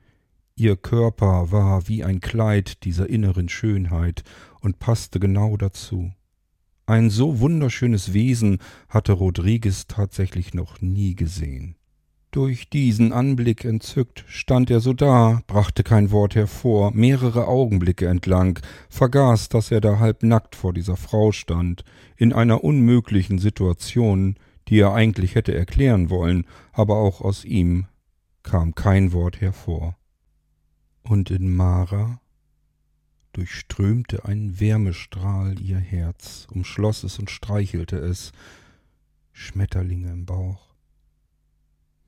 [0.55, 4.23] Ihr Körper war wie ein Kleid dieser inneren Schönheit
[4.59, 6.11] und passte genau dazu.
[6.85, 8.59] Ein so wunderschönes Wesen
[8.89, 11.77] hatte Rodriguez tatsächlich noch nie gesehen.
[12.31, 18.57] Durch diesen Anblick entzückt stand er so da, brachte kein Wort hervor, mehrere Augenblicke entlang,
[18.89, 21.83] vergaß, dass er da halb nackt vor dieser Frau stand,
[22.15, 24.35] in einer unmöglichen Situation,
[24.69, 27.87] die er eigentlich hätte erklären wollen, aber auch aus ihm
[28.43, 29.97] kam kein Wort hervor
[31.03, 32.21] und in Mara
[33.33, 38.31] durchströmte ein Wärmestrahl ihr Herz, umschloss es und streichelte es,
[39.33, 40.70] Schmetterlinge im Bauch.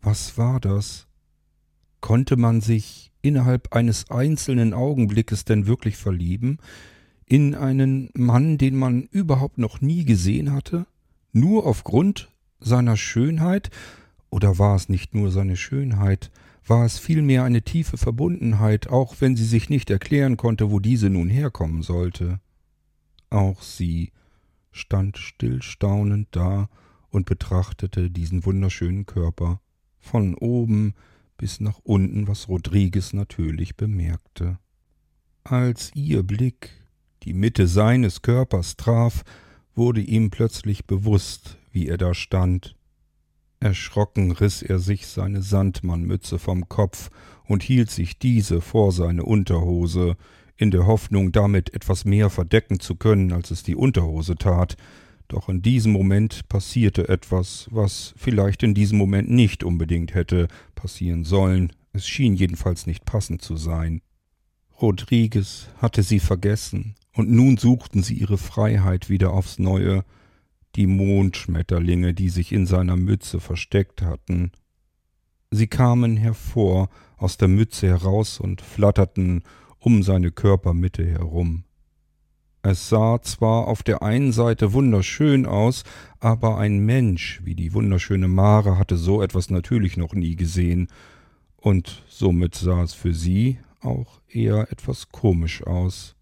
[0.06, 1.08] Was war das?
[2.02, 6.58] Konnte man sich innerhalb eines einzelnen Augenblickes denn wirklich verlieben?
[7.26, 10.86] In einen Mann, den man überhaupt noch nie gesehen hatte?
[11.32, 12.30] Nur aufgrund
[12.60, 13.72] Seiner Schönheit?
[14.30, 16.32] Oder war es nicht nur seine Schönheit?
[16.68, 21.10] War es vielmehr eine tiefe Verbundenheit, auch wenn sie sich nicht erklären konnte, wo diese
[21.10, 22.42] nun herkommen sollte?
[23.30, 24.12] Auch sie
[24.72, 26.70] stand stillstaunend da
[27.10, 29.62] und betrachtete diesen wunderschönen Körper
[30.04, 30.94] von oben
[31.38, 34.60] bis nach unten, was Rodriguez natürlich bemerkte.
[35.44, 36.70] Als ihr Blick
[37.24, 39.24] die Mitte seines Körpers traf,
[39.76, 42.76] wurde ihm plötzlich bewusst, wie er da stand.
[43.60, 47.10] Erschrocken riß er sich seine Sandmannmütze vom Kopf
[47.46, 50.18] und hielt sich diese vor seine Unterhose,
[50.56, 54.78] in der Hoffnung, damit etwas mehr verdecken zu können, als es die Unterhose tat.
[55.28, 61.24] Doch in diesem Moment passierte etwas, was vielleicht in diesem Moment nicht unbedingt hätte passieren
[61.24, 61.72] sollen.
[61.94, 64.02] Es schien jedenfalls nicht passend zu sein.
[64.82, 70.04] Rodriguez hatte sie vergessen, und nun suchten sie ihre Freiheit wieder aufs neue,
[70.76, 74.52] die Mondschmetterlinge, die sich in seiner Mütze versteckt hatten.
[75.52, 79.44] Sie kamen hervor, aus der Mütze heraus und flatterten
[79.80, 81.64] um seine Körpermitte herum.
[82.66, 85.84] Es sah zwar auf der einen Seite wunderschön aus,
[86.22, 90.88] aber ein Mensch wie die wunderschöne Mare hatte so etwas natürlich noch nie gesehen,
[91.58, 96.16] und somit sah es für sie auch eher etwas komisch aus.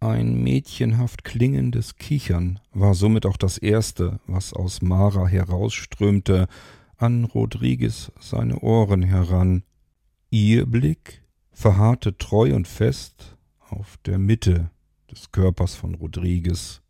[0.00, 6.48] Ein mädchenhaft klingendes Kichern war somit auch das erste, was aus Mara herausströmte,
[6.96, 9.62] an Rodriguez seine Ohren heran.
[10.30, 11.22] Ihr Blick
[11.52, 13.36] verharrte treu und fest
[13.68, 14.70] auf der Mitte
[15.12, 16.80] des Körpers von Rodriguez,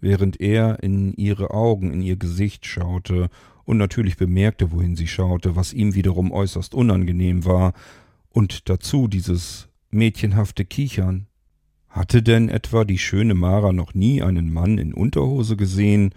[0.00, 3.28] während er in ihre Augen, in ihr Gesicht schaute
[3.64, 7.72] und natürlich bemerkte, wohin sie schaute, was ihm wiederum äußerst unangenehm war,
[8.30, 11.26] und dazu dieses mädchenhafte Kichern.
[11.88, 16.12] Hatte denn etwa die schöne Mara noch nie einen Mann in Unterhose gesehen?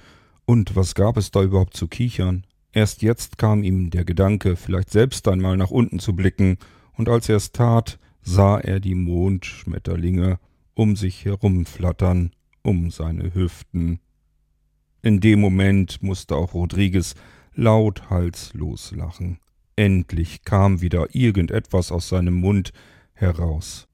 [0.46, 2.46] Und was gab es da überhaupt zu kichern?
[2.74, 6.58] Erst jetzt kam ihm der Gedanke, vielleicht selbst einmal nach unten zu blicken,
[6.94, 10.40] und als er es tat, sah er die Mondschmetterlinge
[10.78, 14.00] um sich herumflattern, um seine Hüften.
[15.02, 17.16] In dem Moment musste auch Rodriguez
[17.56, 19.40] lauthals loslachen.
[19.76, 22.74] Endlich kam wieder irgendetwas aus seinem Mund,
[23.14, 23.88] heraus.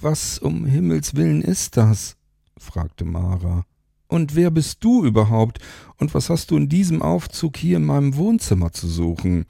[0.00, 2.16] Was um Himmels willen ist das?
[2.58, 3.64] fragte Mara.
[4.06, 5.58] Und wer bist du überhaupt?
[5.96, 9.46] Und was hast du in diesem Aufzug hier in meinem Wohnzimmer zu suchen?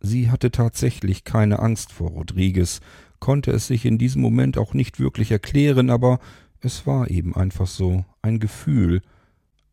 [0.00, 2.80] Sie hatte tatsächlich keine Angst vor Rodriguez,
[3.20, 6.20] konnte es sich in diesem Moment auch nicht wirklich erklären, aber
[6.60, 9.02] es war eben einfach so, ein Gefühl.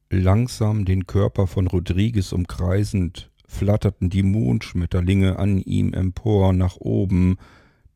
[0.10, 7.38] Langsam den Körper von Rodriguez umkreisend, flatterten die Mondschmetterlinge an ihm empor nach oben,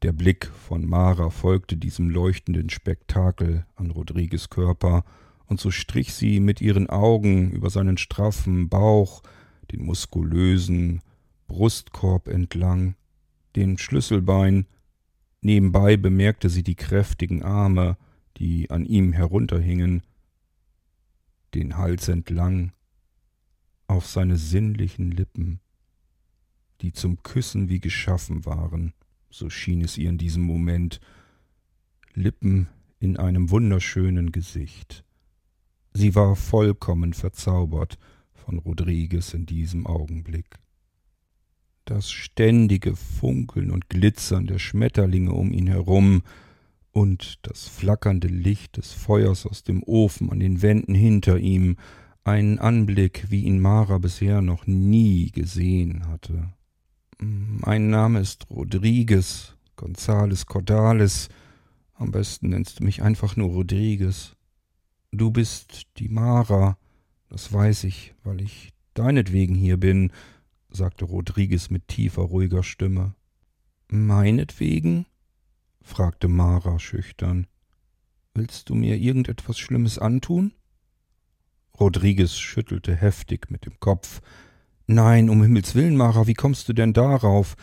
[0.01, 5.03] der Blick von Mara folgte diesem leuchtenden Spektakel an Rodrigues Körper,
[5.45, 9.23] und so strich sie mit ihren Augen über seinen straffen Bauch,
[9.71, 11.01] den muskulösen
[11.47, 12.95] Brustkorb entlang,
[13.55, 14.67] den Schlüsselbein,
[15.41, 17.97] nebenbei bemerkte sie die kräftigen Arme,
[18.37, 20.03] die an ihm herunterhingen,
[21.53, 22.71] den Hals entlang,
[23.87, 25.59] auf seine sinnlichen Lippen,
[26.81, 28.93] die zum Küssen wie geschaffen waren
[29.29, 30.99] so schien es ihr in diesem Moment,
[32.13, 32.67] Lippen
[32.99, 35.05] in einem wunderschönen Gesicht.
[35.93, 37.97] Sie war vollkommen verzaubert
[38.33, 40.59] von Rodriguez in diesem Augenblick.
[41.89, 46.21] Das ständige Funkeln und Glitzern der Schmetterlinge um ihn herum
[46.91, 51.77] und das flackernde Licht des Feuers aus dem Ofen an den Wänden hinter ihm,
[52.23, 56.53] ein Anblick, wie ihn Mara bisher noch nie gesehen hatte.
[57.17, 61.29] Mein Name ist Rodriguez, Gonzales Cordales.
[61.95, 64.35] Am besten nennst du mich einfach nur Rodriguez.
[65.11, 66.77] Du bist die Mara,
[67.29, 70.11] das weiß ich, weil ich deinetwegen hier bin,
[70.70, 73.15] sagte Rodriguez mit tiefer, ruhiger Stimme.
[73.88, 75.05] Meinetwegen?
[75.82, 77.47] fragte Mara schüchtern.
[78.34, 80.53] Willst du mir irgendetwas Schlimmes antun?
[81.80, 84.22] Rodriguez schüttelte heftig mit dem Kopf,
[84.91, 87.55] Nein, um Himmels willen, Mara, wie kommst du denn darauf?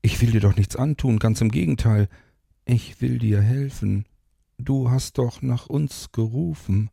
[0.00, 2.08] Ich will dir doch nichts antun, ganz im Gegenteil.
[2.64, 4.06] Ich will dir helfen.
[4.56, 6.88] Du hast doch nach uns gerufen.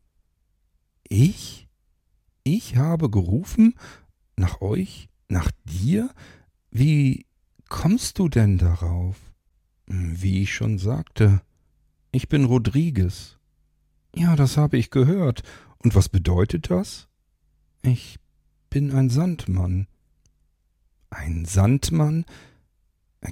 [1.08, 1.70] Ich?
[2.44, 3.76] Ich habe gerufen?
[4.36, 5.08] Nach euch?
[5.28, 6.10] Nach dir?
[6.70, 7.26] Wie
[7.68, 9.16] kommst du denn darauf?
[9.86, 11.42] Wie ich schon sagte,
[12.10, 13.38] ich bin Rodriguez.
[14.14, 15.42] Ja, das habe ich gehört.
[15.78, 17.08] Und was bedeutet das?
[17.82, 18.18] Ich
[18.70, 19.86] bin ein Sandmann.
[21.10, 22.24] Ein Sandmann?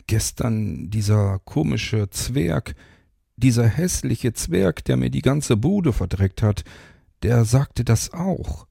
[0.07, 2.74] Gestern dieser komische Zwerg,
[3.36, 6.64] dieser hässliche Zwerg, der mir die ganze Bude verdreckt hat,
[7.22, 8.66] der sagte das auch.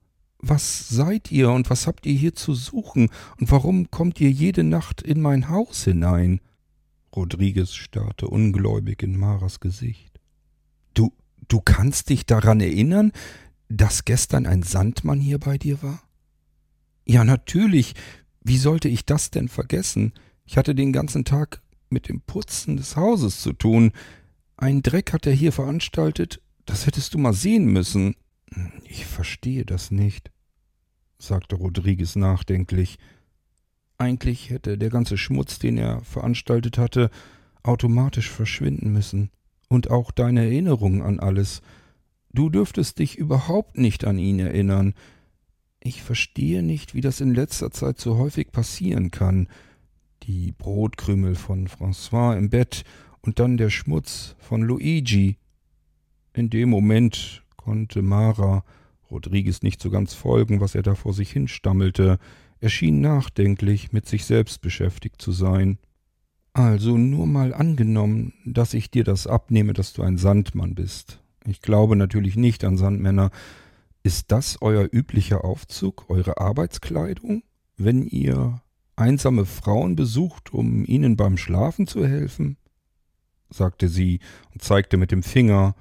[0.48, 4.62] Was seid ihr und was habt ihr hier zu suchen und warum kommt ihr jede
[4.62, 6.40] Nacht in mein Haus hinein?
[7.14, 10.20] Rodriguez starrte ungläubig in Maras Gesicht.
[10.94, 11.12] Du,
[11.48, 13.10] du kannst dich daran erinnern,
[13.68, 16.00] dass gestern ein Sandmann hier bei dir war?
[17.04, 17.94] Ja, natürlich.
[18.40, 20.12] Wie sollte ich das denn vergessen?
[20.44, 23.90] Ich hatte den ganzen Tag mit dem Putzen des Hauses zu tun.
[24.56, 28.14] Ein Dreck hat er hier veranstaltet, das hättest du mal sehen müssen.
[28.84, 30.30] Ich verstehe das nicht,
[31.18, 32.98] sagte Rodriguez nachdenklich.
[33.98, 37.10] Eigentlich hätte der ganze Schmutz, den er veranstaltet hatte,
[37.62, 39.30] automatisch verschwinden müssen.
[39.68, 41.62] Und auch deine Erinnerung an alles.
[42.32, 44.94] Du dürftest dich überhaupt nicht an ihn erinnern.
[45.80, 49.48] Ich verstehe nicht, wie das in letzter Zeit so häufig passieren kann.
[50.24, 52.84] Die Brotkrümel von François im Bett
[53.22, 55.36] und dann der Schmutz von Luigi.
[56.32, 58.64] In dem Moment konnte Mara
[59.10, 62.18] Rodriguez nicht so ganz folgen, was er da vor sich hinstammelte.
[62.60, 65.78] Er schien nachdenklich mit sich selbst beschäftigt zu sein.
[66.52, 71.20] Also nur mal angenommen, dass ich dir das abnehme, dass du ein Sandmann bist.
[71.46, 73.30] Ich glaube natürlich nicht an Sandmänner.
[74.02, 77.42] Ist das euer üblicher Aufzug, eure Arbeitskleidung,
[77.76, 78.62] wenn ihr
[78.96, 82.56] einsame Frauen besucht, um ihnen beim Schlafen zu helfen?
[83.50, 84.20] sagte sie
[84.52, 85.76] und zeigte mit dem Finger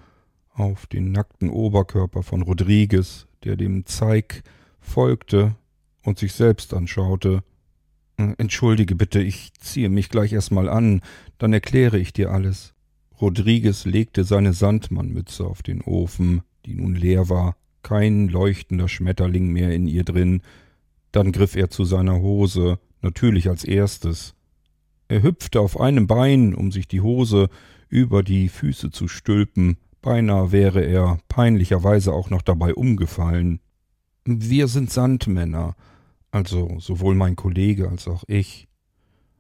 [0.55, 4.43] auf den nackten Oberkörper von Rodriguez, der dem Zeig
[4.79, 5.55] folgte
[6.03, 7.43] und sich selbst anschaute.
[8.17, 11.01] Äh, entschuldige bitte, ich ziehe mich gleich erstmal an,
[11.37, 12.73] dann erkläre ich dir alles.
[13.19, 19.73] Rodriguez legte seine Sandmannmütze auf den Ofen, die nun leer war, kein leuchtender Schmetterling mehr
[19.73, 20.41] in ihr drin.
[21.11, 24.35] Dann griff er zu seiner Hose, natürlich als erstes.
[25.07, 27.49] Er hüpfte auf einem Bein, um sich die Hose
[27.89, 33.59] über die Füße zu stülpen, beinahe wäre er peinlicherweise auch noch dabei umgefallen.
[34.23, 35.75] Wir sind Sandmänner,
[36.29, 38.67] also sowohl mein Kollege als auch ich.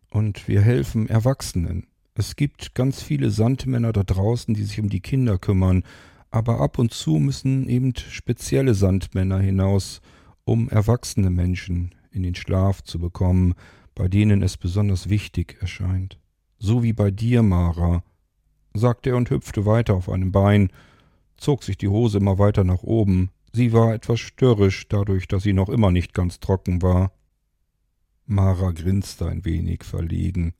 [0.09, 1.85] Und wir helfen Erwachsenen.
[2.15, 5.83] Es gibt ganz viele Sandmänner da draußen, die sich um die Kinder kümmern,
[6.31, 10.01] aber ab und zu müssen eben spezielle Sandmänner hinaus,
[10.45, 13.53] um erwachsene Menschen in den Schlaf zu bekommen,
[13.93, 16.19] bei denen es besonders wichtig erscheint.
[16.57, 18.03] So wie bei dir, Mara,
[18.75, 20.69] sagte er und hüpfte weiter auf einem Bein,
[21.37, 25.53] zog sich die Hose immer weiter nach oben, Sie war etwas störrisch, dadurch, dass sie
[25.53, 27.13] noch immer nicht ganz trocken war.
[28.25, 30.53] Mara grinste ein wenig verlegen.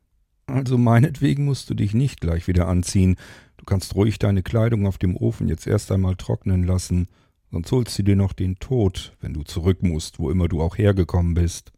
[0.45, 3.18] Also meinetwegen musst du dich nicht gleich wieder anziehen.
[3.57, 7.09] Du kannst ruhig deine Kleidung auf dem Ofen jetzt erst einmal trocknen lassen,
[7.51, 10.78] sonst holst du dir noch den Tod, wenn du zurück musst, wo immer du auch
[10.78, 11.74] hergekommen bist.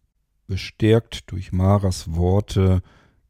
[0.46, 2.84] Bestärkt durch Maras Worte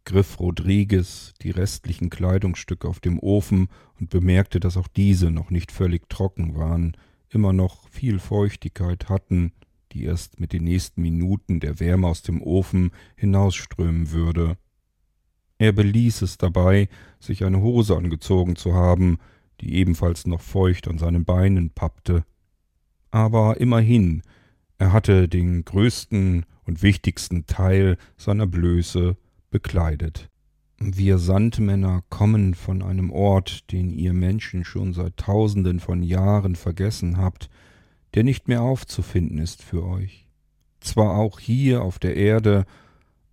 [0.07, 3.67] griff Rodriguez die restlichen Kleidungsstücke auf dem Ofen
[3.99, 6.95] und bemerkte, dass auch diese noch nicht völlig trocken waren
[7.29, 9.51] immer noch viel Feuchtigkeit hatten,
[9.91, 14.57] die erst mit den nächsten Minuten der Wärme aus dem Ofen hinausströmen würde.
[15.57, 16.87] Er beließ es dabei,
[17.19, 19.17] sich eine Hose angezogen zu haben,
[19.61, 22.23] die ebenfalls noch feucht an seinen Beinen pappte.
[23.11, 24.21] Aber immerhin,
[24.77, 29.17] er hatte den größten und wichtigsten Teil seiner Blöße
[29.57, 30.29] bekleidet.
[30.77, 37.17] Wir Sandmänner kommen von einem Ort, den ihr Menschen schon seit tausenden von Jahren vergessen
[37.17, 37.49] habt,
[38.13, 40.27] der nicht mehr aufzufinden ist für euch.
[40.79, 42.65] Zwar auch hier auf der Erde,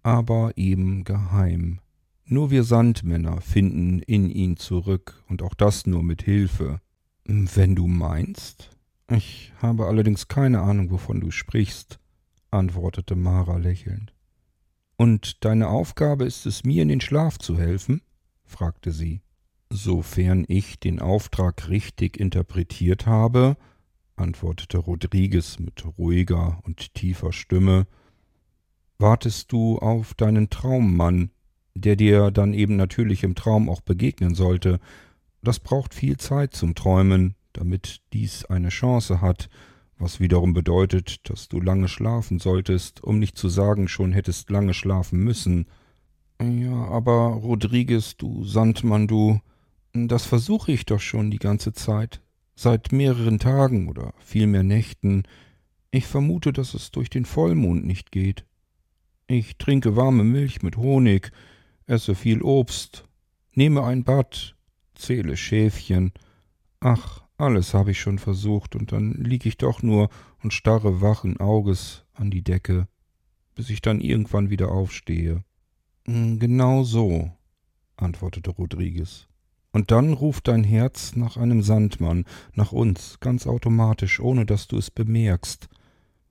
[0.02, 1.80] aber eben geheim.
[2.24, 6.80] Nur wir Sandmänner finden in ihn zurück, und auch das nur mit Hilfe.
[7.26, 8.70] Wenn du meinst?
[9.10, 11.98] Ich habe allerdings keine Ahnung, wovon du sprichst,
[12.50, 14.13] antwortete Mara lächelnd.
[14.96, 18.02] Und deine Aufgabe ist es, mir in den Schlaf zu helfen?
[18.44, 19.22] fragte sie.
[19.70, 23.56] Sofern ich den Auftrag richtig interpretiert habe,
[24.16, 27.86] antwortete Rodriguez mit ruhiger und tiefer Stimme,
[28.98, 31.30] wartest du auf deinen Traummann,
[31.74, 34.78] der dir dann eben natürlich im Traum auch begegnen sollte.
[35.42, 39.48] Das braucht viel Zeit zum Träumen, damit dies eine Chance hat,
[39.98, 44.74] was wiederum bedeutet, dass du lange schlafen solltest, um nicht zu sagen, schon hättest lange
[44.74, 45.66] schlafen müssen.
[46.40, 49.40] Ja, aber Rodriguez, du Sandmann, du,
[49.92, 52.20] das versuche ich doch schon die ganze Zeit,
[52.56, 55.22] seit mehreren Tagen oder vielmehr Nächten.
[55.90, 58.44] Ich vermute, dass es durch den Vollmond nicht geht.
[59.26, 61.30] Ich trinke warme Milch mit Honig,
[61.86, 63.04] esse viel Obst,
[63.52, 64.56] nehme ein Bad,
[64.94, 66.12] zähle Schäfchen.
[66.80, 70.08] Ach, alles habe ich schon versucht, und dann lieg ich doch nur
[70.42, 72.86] und starre wachen Auges an die Decke,
[73.54, 75.44] bis ich dann irgendwann wieder aufstehe.
[76.06, 77.32] Hm, genau so,
[77.96, 79.26] antwortete Rodriguez.
[79.72, 84.78] Und dann ruft dein Herz nach einem Sandmann, nach uns, ganz automatisch, ohne dass du
[84.78, 85.68] es bemerkst.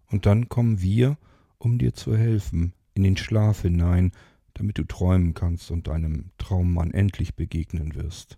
[0.10, 1.18] Und dann kommen wir,
[1.58, 4.12] um dir zu helfen, in den Schlaf hinein,
[4.54, 8.38] damit du träumen kannst und deinem Traummann endlich begegnen wirst.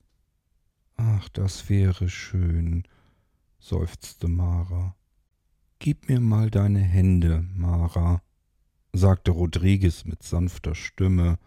[0.97, 2.83] Ach, das wäre schön,
[3.59, 4.95] seufzte Mara.
[5.79, 8.21] Gib mir mal deine Hände, Mara,
[8.93, 11.37] sagte Rodriguez mit sanfter Stimme,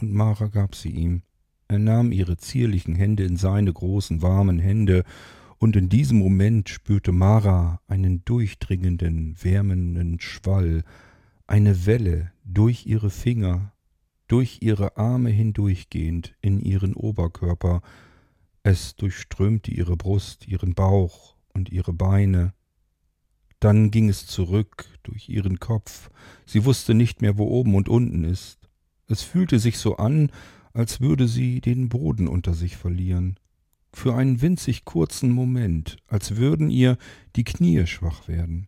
[0.00, 1.22] und Mara gab sie ihm.
[1.68, 5.04] Er nahm ihre zierlichen Hände in seine großen, warmen Hände,
[5.58, 10.84] und in diesem Moment spürte Mara einen durchdringenden, wärmenden Schwall,
[11.46, 13.72] eine Welle durch ihre Finger,
[14.28, 17.80] durch ihre Arme hindurchgehend in ihren Oberkörper,
[18.66, 22.52] es durchströmte ihre Brust, ihren Bauch und ihre Beine.
[23.60, 26.10] Dann ging es zurück durch ihren Kopf.
[26.46, 28.68] Sie wusste nicht mehr, wo oben und unten ist.
[29.06, 30.32] Es fühlte sich so an,
[30.72, 33.38] als würde sie den Boden unter sich verlieren.
[33.92, 36.98] Für einen winzig kurzen Moment, als würden ihr
[37.36, 38.66] die Knie schwach werden.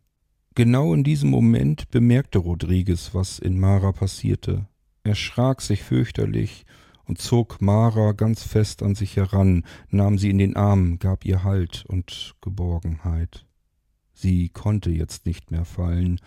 [0.55, 4.69] Genau in diesem Moment bemerkte Rodriguez, was in Mara passierte.
[5.03, 6.65] Er schrak sich fürchterlich
[7.09, 11.43] und zog Mara ganz fest an sich heran, nahm sie in den Arm, gab ihr
[11.43, 13.47] Halt und Geborgenheit.
[14.13, 16.21] Sie konnte jetzt nicht mehr fallen.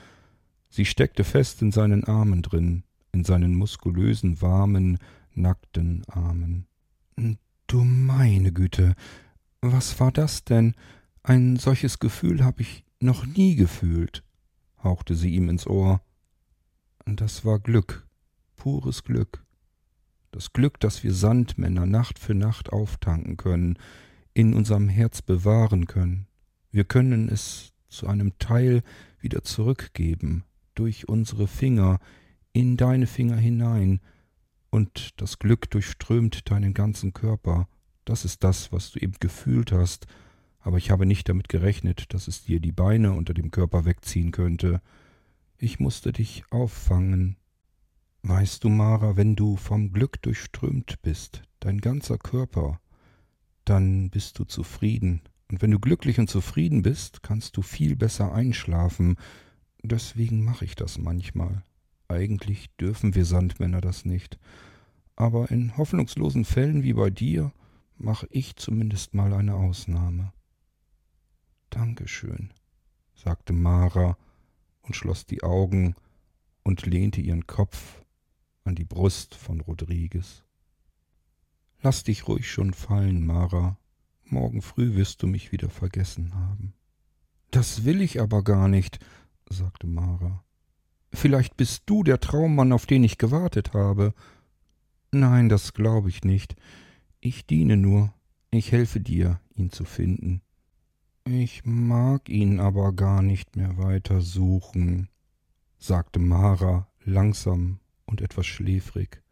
[0.69, 4.97] Sie steckte fest in seinen Armen drin, in seinen muskulösen, warmen,
[5.33, 6.65] nackten Armen.
[7.67, 8.95] Du meine Güte,
[9.61, 10.73] was war das denn?
[11.21, 14.23] Ein solches Gefühl habe ich noch nie gefühlt,
[14.83, 16.01] hauchte sie ihm ins Ohr.
[17.05, 18.07] Das war Glück,
[18.55, 19.43] pures Glück
[20.31, 23.77] das Glück, das wir Sandmänner Nacht für Nacht auftanken können,
[24.33, 26.27] in unserem Herz bewahren können.
[26.71, 28.81] Wir können es zu einem Teil
[29.19, 31.99] wieder zurückgeben, durch unsere Finger,
[32.53, 33.99] in deine Finger hinein,
[34.69, 37.67] und das Glück durchströmt deinen ganzen Körper.
[38.05, 40.07] Das ist das, was du eben gefühlt hast,
[40.61, 44.31] aber ich habe nicht damit gerechnet, dass es dir die Beine unter dem Körper wegziehen
[44.31, 44.81] könnte.
[45.57, 47.35] Ich musste dich auffangen,
[48.23, 52.79] Weißt du, Mara, wenn du vom Glück durchströmt bist, dein ganzer Körper,
[53.65, 55.21] dann bist du zufrieden.
[55.49, 59.15] Und wenn du glücklich und zufrieden bist, kannst du viel besser einschlafen.
[59.81, 61.63] Deswegen mache ich das manchmal.
[62.07, 64.37] Eigentlich dürfen wir Sandmänner das nicht.
[65.15, 67.51] Aber in hoffnungslosen Fällen wie bei dir
[67.97, 70.31] mache ich zumindest mal eine Ausnahme.
[71.71, 72.53] Dankeschön,
[73.15, 74.17] sagte Mara
[74.83, 75.95] und schloss die Augen
[76.63, 78.00] und lehnte ihren Kopf
[78.63, 80.43] an die Brust von Rodriguez.
[81.81, 83.77] Lass dich ruhig schon fallen, Mara.
[84.25, 86.73] Morgen früh wirst du mich wieder vergessen haben.
[87.49, 88.99] Das will ich aber gar nicht,
[89.49, 90.43] sagte Mara.
[91.11, 94.13] Vielleicht bist du der Traummann, auf den ich gewartet habe.
[95.11, 96.55] Nein, das glaube ich nicht.
[97.19, 98.13] Ich diene nur.
[98.51, 100.41] Ich helfe dir, ihn zu finden.
[101.25, 105.09] Ich mag ihn aber gar nicht mehr weiter suchen,
[105.77, 107.80] sagte Mara langsam
[108.11, 109.23] und etwas schläfrig.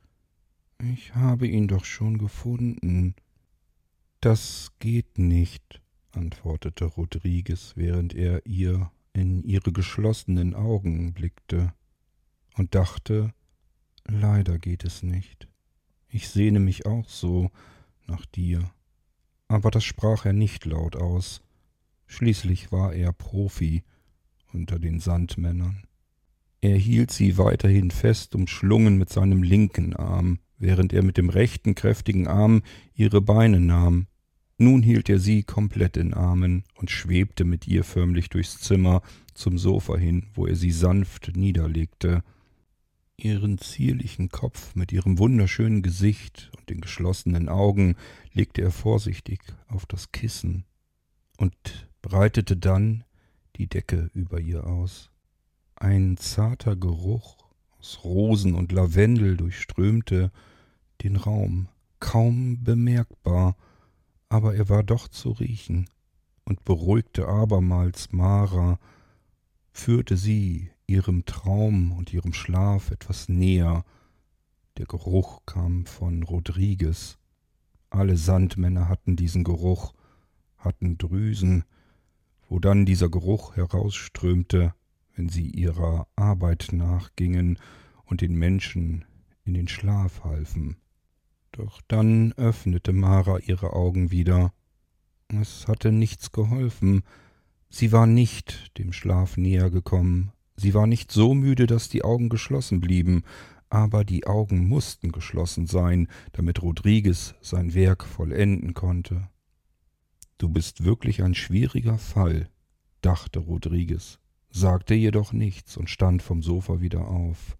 [0.81, 3.13] Ich habe ihn doch schon gefunden.
[4.21, 11.73] Das geht nicht, antwortete Rodriguez, während er ihr in ihre geschlossenen Augen blickte
[12.55, 13.33] und dachte,
[14.05, 15.49] leider geht es nicht.
[16.07, 17.51] Ich sehne mich auch so
[18.07, 18.71] nach dir.
[19.49, 21.41] Aber das sprach er nicht laut aus.
[22.07, 23.83] Schließlich war er Profi
[24.53, 25.83] unter den Sandmännern.
[26.61, 31.73] Er hielt sie weiterhin fest umschlungen mit seinem linken Arm, während er mit dem rechten
[31.73, 34.07] kräftigen Arm ihre Beine nahm.
[34.57, 39.01] Nun hielt er sie komplett in Armen und schwebte mit ihr förmlich durchs Zimmer
[39.33, 42.23] zum Sofa hin, wo er sie sanft niederlegte.
[43.15, 47.95] Ihren zierlichen Kopf mit ihrem wunderschönen Gesicht und den geschlossenen Augen
[48.33, 50.65] legte er vorsichtig auf das Kissen
[51.37, 53.05] und breitete dann
[53.55, 55.09] die Decke über ihr aus.
[55.81, 57.37] Ein zarter Geruch
[57.79, 60.29] aus Rosen und Lavendel durchströmte
[61.01, 61.69] den Raum,
[62.01, 63.55] kaum bemerkbar,
[64.27, 65.89] aber er war doch zu riechen
[66.43, 68.77] und beruhigte abermals Mara,
[69.71, 73.85] führte sie ihrem Traum und ihrem Schlaf etwas näher.
[74.77, 77.17] Der Geruch kam von Rodriguez.
[77.89, 79.93] Alle Sandmänner hatten diesen Geruch,
[80.57, 81.63] hatten Drüsen,
[82.49, 84.73] wo dann dieser Geruch herausströmte,
[85.19, 87.59] wenn sie ihrer Arbeit nachgingen
[88.05, 89.03] und den Menschen
[89.43, 90.77] in den Schlaf halfen.
[91.51, 94.53] Doch dann öffnete Mara ihre Augen wieder.
[95.27, 97.03] Es hatte nichts geholfen.
[97.69, 100.31] Sie war nicht dem Schlaf näher gekommen.
[100.55, 103.23] Sie war nicht so müde, dass die Augen geschlossen blieben,
[103.69, 109.27] aber die Augen mussten geschlossen sein, damit Rodriguez sein Werk vollenden konnte.
[110.37, 112.47] Du bist wirklich ein schwieriger Fall,
[113.01, 114.17] dachte Rodriguez
[114.49, 117.57] sagte jedoch nichts und stand vom Sofa wieder auf,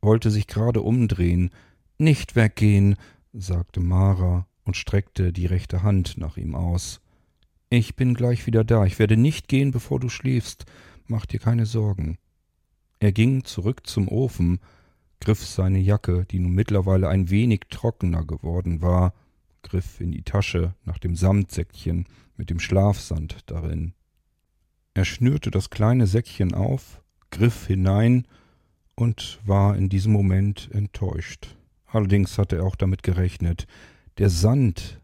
[0.00, 1.50] wollte sich gerade umdrehen.
[1.98, 2.96] Nicht weggehen,
[3.32, 7.00] sagte Mara und streckte die rechte Hand nach ihm aus.
[7.70, 10.66] Ich bin gleich wieder da, ich werde nicht gehen, bevor du schläfst,
[11.06, 12.18] mach dir keine Sorgen.
[13.00, 14.60] Er ging zurück zum Ofen,
[15.20, 19.14] griff seine Jacke, die nun mittlerweile ein wenig trockener geworden war,
[19.62, 22.06] griff in die Tasche nach dem Samtsäckchen
[22.36, 23.94] mit dem Schlafsand darin.
[24.94, 28.26] Er schnürte das kleine Säckchen auf, griff hinein
[28.94, 31.56] und war in diesem Moment enttäuscht.
[31.86, 33.66] Allerdings hatte er auch damit gerechnet.
[34.18, 35.00] Der Sand,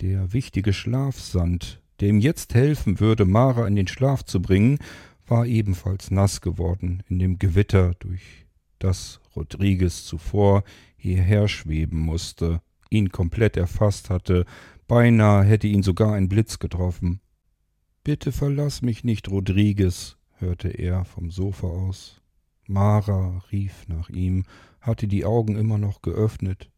[0.00, 4.78] der wichtige Schlafsand, der ihm jetzt helfen würde, Mara in den Schlaf zu bringen,
[5.26, 8.46] war ebenfalls nass geworden in dem Gewitter, durch
[8.78, 10.62] das Rodriguez zuvor
[10.96, 12.60] hierher schweben musste,
[12.90, 14.44] ihn komplett erfasst hatte,
[14.86, 17.21] beinahe hätte ihn sogar ein Blitz getroffen.
[18.04, 22.20] Bitte verlass mich nicht, Rodriguez, hörte er vom Sofa aus.
[22.66, 24.42] Mara rief nach ihm,
[24.80, 26.68] hatte die Augen immer noch geöffnet,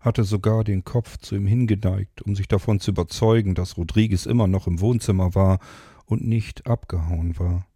[0.00, 4.46] hatte sogar den Kopf zu ihm hingeneigt, um sich davon zu überzeugen, dass Rodriguez immer
[4.46, 5.58] noch im Wohnzimmer war
[6.06, 7.66] und nicht abgehauen war.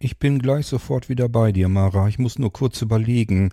[0.00, 2.08] Ich bin gleich sofort wieder bei dir, Mara.
[2.08, 3.50] Ich muss nur kurz überlegen.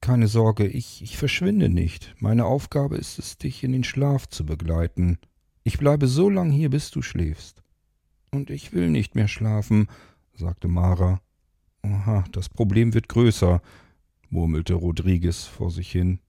[0.00, 2.14] Keine Sorge, ich, ich verschwinde nicht.
[2.20, 5.18] Meine Aufgabe ist es, dich in den Schlaf zu begleiten.
[5.64, 7.64] Ich bleibe so lang hier, bis du schläfst.
[8.30, 9.88] Und ich will nicht mehr schlafen,
[10.34, 11.20] sagte Mara.
[11.82, 13.62] Aha, das Problem wird größer,
[14.28, 16.20] murmelte Rodriguez vor sich hin.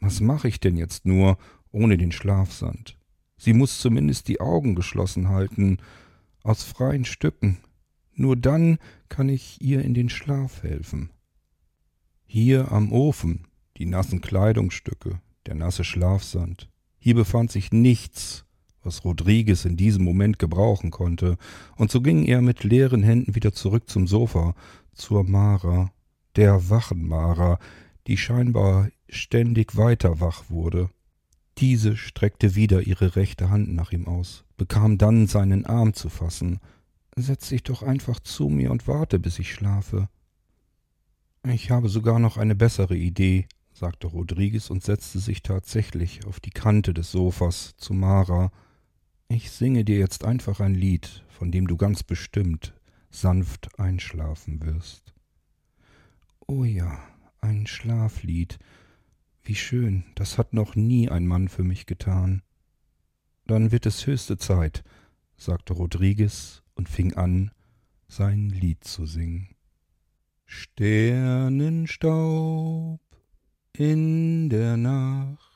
[0.00, 1.38] Was mache ich denn jetzt nur
[1.70, 2.98] ohne den Schlafsand?
[3.36, 5.78] Sie muss zumindest die Augen geschlossen halten,
[6.42, 7.58] aus freien Stücken.
[8.14, 8.78] Nur dann
[9.08, 11.10] kann ich ihr in den Schlaf helfen.
[12.24, 16.70] Hier am Ofen die nassen Kleidungsstücke, der nasse Schlafsand.
[16.98, 18.45] Hier befand sich nichts,
[18.86, 21.36] was Rodriguez in diesem Moment gebrauchen konnte,
[21.76, 24.54] und so ging er mit leeren Händen wieder zurück zum Sofa,
[24.94, 25.92] zur Mara,
[26.36, 27.58] der wachen Mara,
[28.06, 30.88] die scheinbar ständig weiter wach wurde.
[31.58, 36.60] Diese streckte wieder ihre rechte Hand nach ihm aus, bekam dann seinen Arm zu fassen.
[37.16, 40.08] Setz dich doch einfach zu mir und warte, bis ich schlafe.
[41.44, 46.50] Ich habe sogar noch eine bessere Idee, sagte Rodriguez und setzte sich tatsächlich auf die
[46.50, 48.50] Kante des Sofas zu Mara.
[49.28, 52.74] Ich singe dir jetzt einfach ein Lied, von dem du ganz bestimmt
[53.10, 55.14] sanft einschlafen wirst.
[56.46, 57.02] Oh ja,
[57.40, 58.58] ein Schlaflied.
[59.42, 62.42] Wie schön, das hat noch nie ein Mann für mich getan.
[63.46, 64.84] Dann wird es höchste Zeit,
[65.36, 67.50] sagte Rodriguez und fing an,
[68.08, 69.48] sein Lied zu singen.
[70.44, 73.00] Sternenstaub
[73.72, 75.55] in der Nacht,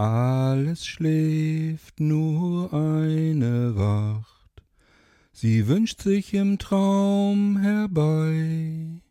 [0.00, 4.62] alles schläft, nur eine wacht,
[5.30, 9.02] sie wünscht sich im Traum herbei,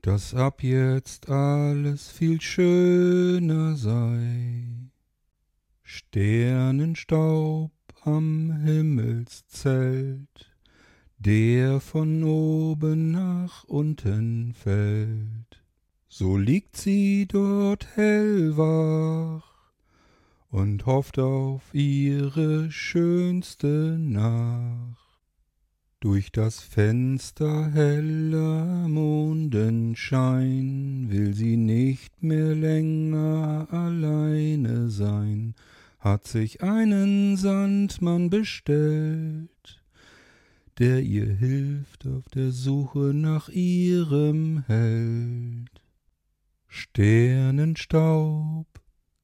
[0.00, 4.90] dass ab jetzt alles viel schöner sei.
[5.82, 7.70] Sternenstaub
[8.04, 10.56] am Himmelszelt,
[11.18, 15.62] der von oben nach unten fällt.
[16.08, 19.53] So liegt sie dort hellwach
[20.54, 25.00] und hofft auf ihre schönste Nacht.
[25.98, 35.56] Durch das Fenster heller Mondenschein will sie nicht mehr länger alleine sein,
[35.98, 39.50] hat sich einen Sandmann bestellt
[40.78, 45.70] der ihr hilft auf der Suche nach ihrem Held.
[46.66, 48.66] Sternenstaub,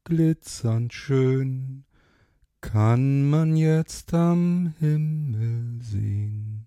[0.04, 1.84] glitzernd schön,
[2.60, 6.66] kann man jetzt am Himmel sehen.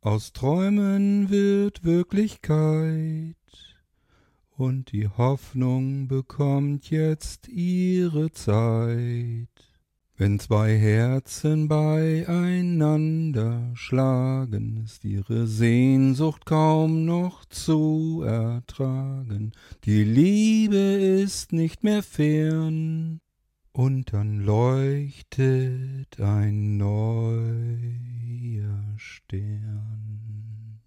[0.00, 3.36] Aus Träumen wird Wirklichkeit,
[4.56, 9.71] und die Hoffnung bekommt jetzt ihre Zeit.
[10.16, 19.52] Wenn zwei Herzen beieinander schlagen, ist ihre Sehnsucht kaum noch zu ertragen.
[19.84, 23.20] Die Liebe ist nicht mehr fern,
[23.72, 27.78] und dann leuchtet ein neuer
[28.98, 30.82] Stern.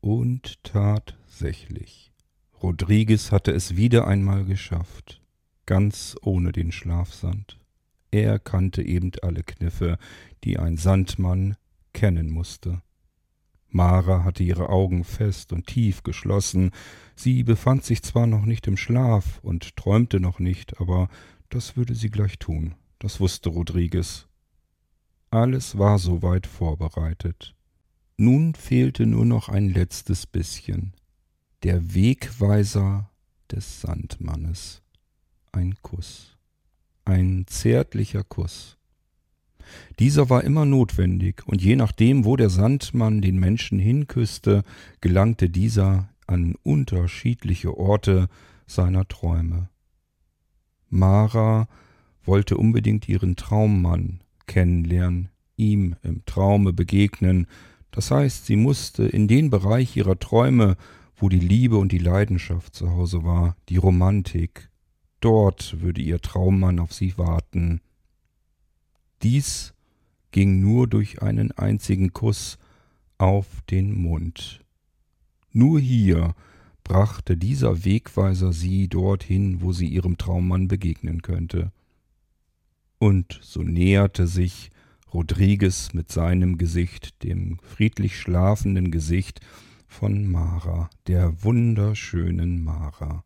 [0.00, 2.12] Und tatsächlich,
[2.62, 5.20] Rodriguez hatte es wieder einmal geschafft,
[5.66, 7.61] ganz ohne den Schlafsand.
[8.12, 9.98] Er kannte eben alle Kniffe,
[10.44, 11.56] die ein Sandmann
[11.94, 12.82] kennen musste.
[13.68, 16.72] Mara hatte ihre Augen fest und tief geschlossen.
[17.16, 21.08] Sie befand sich zwar noch nicht im Schlaf und träumte noch nicht, aber
[21.48, 22.74] das würde sie gleich tun.
[22.98, 24.28] Das wusste Rodriguez.
[25.30, 27.54] Alles war soweit vorbereitet.
[28.18, 30.92] Nun fehlte nur noch ein letztes bisschen.
[31.62, 33.10] Der Wegweiser
[33.50, 34.82] des Sandmannes.
[35.50, 36.31] Ein Kuss.
[37.04, 38.78] Ein zärtlicher Kuss.
[39.98, 44.62] Dieser war immer notwendig, und je nachdem, wo der Sandmann den Menschen hinküßte,
[45.00, 48.28] gelangte dieser an unterschiedliche Orte
[48.66, 49.68] seiner Träume.
[50.88, 51.68] Mara
[52.24, 57.46] wollte unbedingt ihren Traummann kennenlernen, ihm im Traume begegnen,
[57.90, 60.76] das heißt, sie musste in den Bereich ihrer Träume,
[61.16, 64.70] wo die Liebe und die Leidenschaft zu Hause war, die Romantik,
[65.24, 67.80] dort würde ihr Traummann auf sie warten.
[69.22, 69.72] Dies
[70.32, 72.58] ging nur durch einen einzigen Kuss
[73.18, 74.64] auf den Mund.
[75.52, 76.34] Nur hier
[76.82, 81.72] brachte dieser Wegweiser sie dorthin, wo sie ihrem Traummann begegnen könnte.
[82.98, 84.70] Und so näherte sich
[85.12, 89.40] Rodriguez mit seinem Gesicht dem friedlich schlafenden Gesicht
[89.86, 93.24] von Mara, der wunderschönen Mara.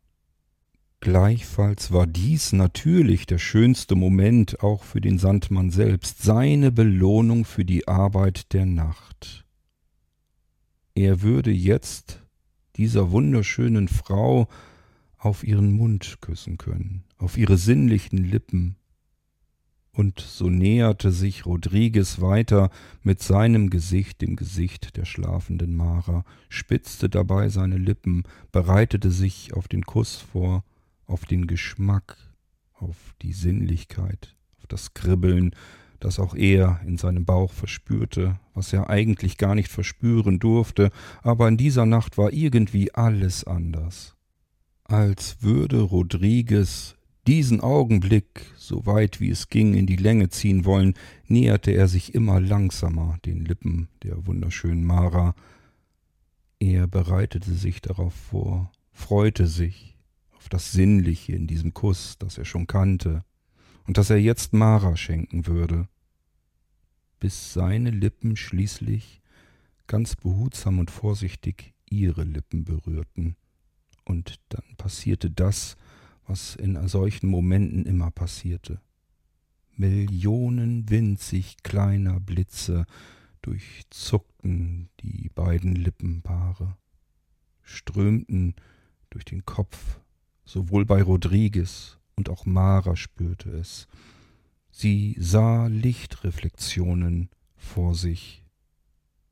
[1.07, 7.63] Gleichfalls war dies natürlich der schönste Moment auch für den Sandmann selbst, seine Belohnung für
[7.63, 9.45] die Arbeit der Nacht.
[10.95, 12.21] Er würde jetzt
[12.75, 14.49] dieser wunderschönen Frau
[15.17, 18.75] auf ihren Mund küssen können, auf ihre sinnlichen Lippen.
[19.93, 22.69] Und so näherte sich Rodriguez weiter
[23.01, 29.69] mit seinem Gesicht dem Gesicht der schlafenden Mara, spitzte dabei seine Lippen, bereitete sich auf
[29.69, 30.65] den Kuss vor,
[31.07, 32.17] auf den Geschmack,
[32.73, 35.55] auf die Sinnlichkeit, auf das Kribbeln,
[35.99, 40.91] das auch er in seinem Bauch verspürte, was er eigentlich gar nicht verspüren durfte,
[41.23, 44.15] aber in dieser Nacht war irgendwie alles anders.
[44.83, 46.95] Als würde Rodriguez
[47.25, 50.93] diesen Augenblick, so weit wie es ging, in die Länge ziehen wollen,
[51.27, 55.35] näherte er sich immer langsamer den Lippen der wunderschönen Mara.
[56.59, 59.96] Er bereitete sich darauf vor, freute sich,
[60.49, 63.23] das Sinnliche in diesem Kuss, das er schon kannte,
[63.85, 65.87] und das er jetzt Mara schenken würde,
[67.19, 69.21] bis seine Lippen schließlich
[69.87, 73.35] ganz behutsam und vorsichtig ihre Lippen berührten.
[74.03, 75.77] Und dann passierte das,
[76.27, 78.81] was in solchen Momenten immer passierte.
[79.75, 82.85] Millionen winzig kleiner Blitze
[83.41, 86.77] durchzuckten die beiden Lippenpaare,
[87.61, 88.55] strömten
[89.09, 89.99] durch den Kopf
[90.47, 93.87] sowohl bei Rodriguez und auch Mara spürte es.
[94.71, 98.43] Sie sah Lichtreflexionen vor sich.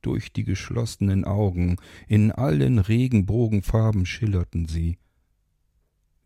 [0.02, 5.00] Durch die geschlossenen Augen, in allen Regenbogenfarben schillerten sie.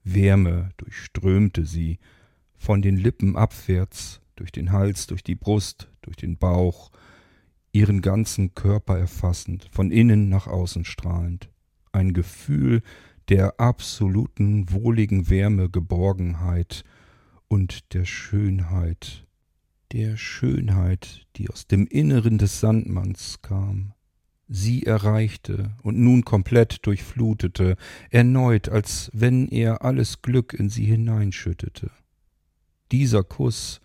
[0.04, 2.00] Wärme durchströmte sie,
[2.58, 6.92] von den Lippen abwärts, durch den Hals, durch die Brust, durch den Bauch,
[7.72, 11.50] ihren ganzen Körper erfassend, von innen nach außen strahlend.
[11.92, 12.82] Ein Gefühl
[13.30, 16.84] der absoluten wohligen Wärme, Geborgenheit
[17.48, 19.28] und der Schönheit,
[19.92, 23.94] der Schönheit, die aus dem Inneren des Sandmanns kam,
[24.48, 27.76] sie erreichte und nun komplett durchflutete,
[28.10, 31.92] erneut, als wenn er alles Glück in sie hineinschüttete.
[32.92, 33.80] Dieser Kuss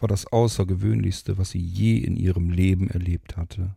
[0.00, 3.76] war das Außergewöhnlichste, was sie je in ihrem Leben erlebt hatte.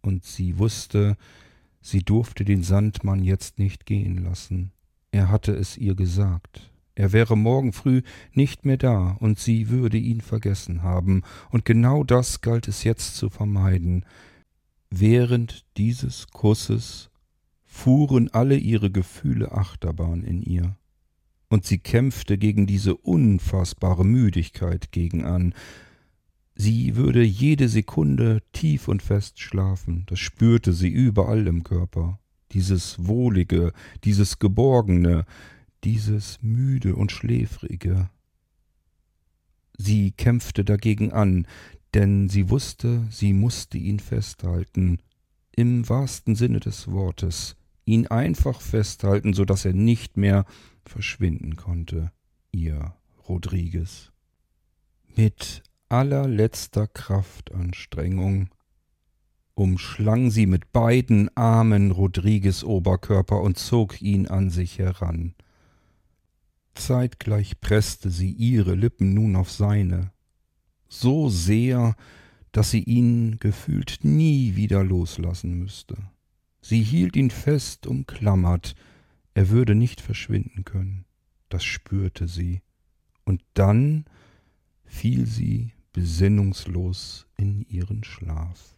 [0.00, 1.16] Und sie wusste,
[1.82, 4.72] Sie durfte den Sandmann jetzt nicht gehen lassen.
[5.10, 6.70] Er hatte es ihr gesagt.
[6.94, 8.02] Er wäre morgen früh
[8.32, 13.16] nicht mehr da, und sie würde ihn vergessen haben, und genau das galt es jetzt
[13.16, 14.04] zu vermeiden.
[14.90, 17.10] Während dieses Kusses
[17.64, 20.76] fuhren alle ihre Gefühle Achterbahn in ihr,
[21.48, 25.54] und sie kämpfte gegen diese unfassbare Müdigkeit gegen an,
[26.54, 32.18] Sie würde jede Sekunde tief und fest schlafen, das spürte sie überall im Körper.
[32.52, 33.72] Dieses Wohlige,
[34.04, 35.24] dieses Geborgene,
[35.84, 38.10] dieses Müde und Schläfrige.
[39.78, 41.46] Sie kämpfte dagegen an,
[41.94, 44.98] denn sie wusste, sie musste ihn festhalten,
[45.54, 50.44] im wahrsten Sinne des Wortes, ihn einfach festhalten, so dass er nicht mehr
[50.84, 52.12] verschwinden konnte,
[52.52, 52.94] ihr
[53.28, 54.12] Rodriguez.
[55.14, 55.62] Mit
[55.92, 58.48] allerletzter Kraftanstrengung
[59.52, 65.34] umschlang sie mit beiden Armen Rodriguez Oberkörper und zog ihn an sich heran.
[66.74, 70.12] Zeitgleich presste sie ihre Lippen nun auf seine,
[70.88, 71.94] so sehr,
[72.52, 75.98] dass sie ihn gefühlt nie wieder loslassen müsste.
[76.62, 78.74] Sie hielt ihn fest umklammert,
[79.34, 81.04] er würde nicht verschwinden können,
[81.50, 82.62] das spürte sie,
[83.24, 84.06] und dann
[84.84, 88.76] fiel sie besinnungslos in ihren Schlaf.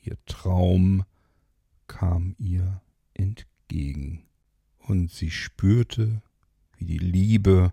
[0.00, 1.04] ihr Traum
[1.86, 2.82] kam ihr
[3.14, 4.24] entgegen,
[4.78, 6.22] und sie spürte,
[6.76, 7.72] wie die Liebe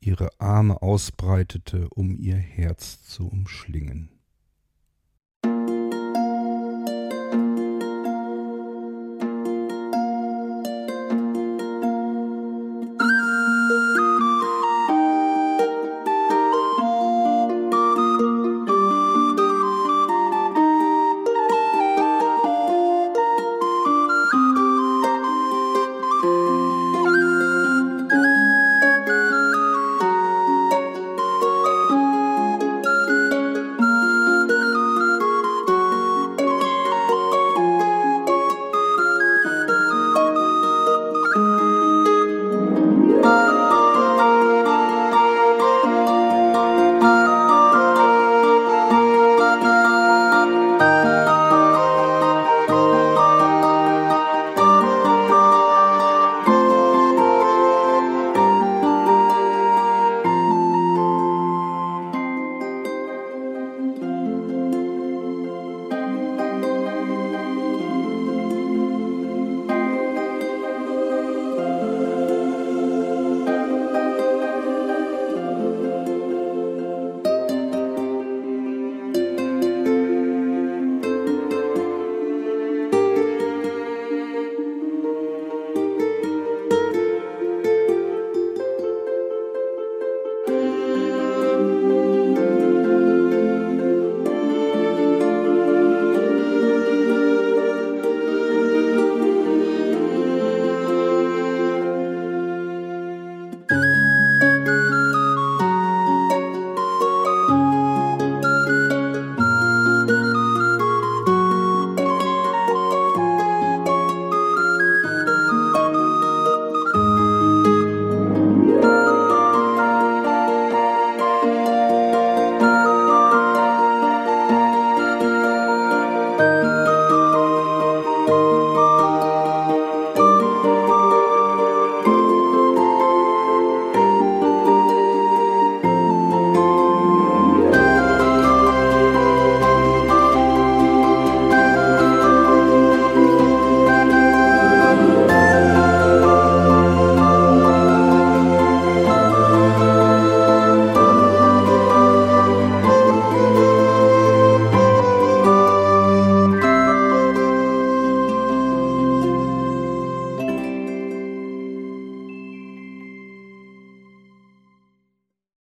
[0.00, 4.13] ihre Arme ausbreitete, um ihr Herz zu umschlingen.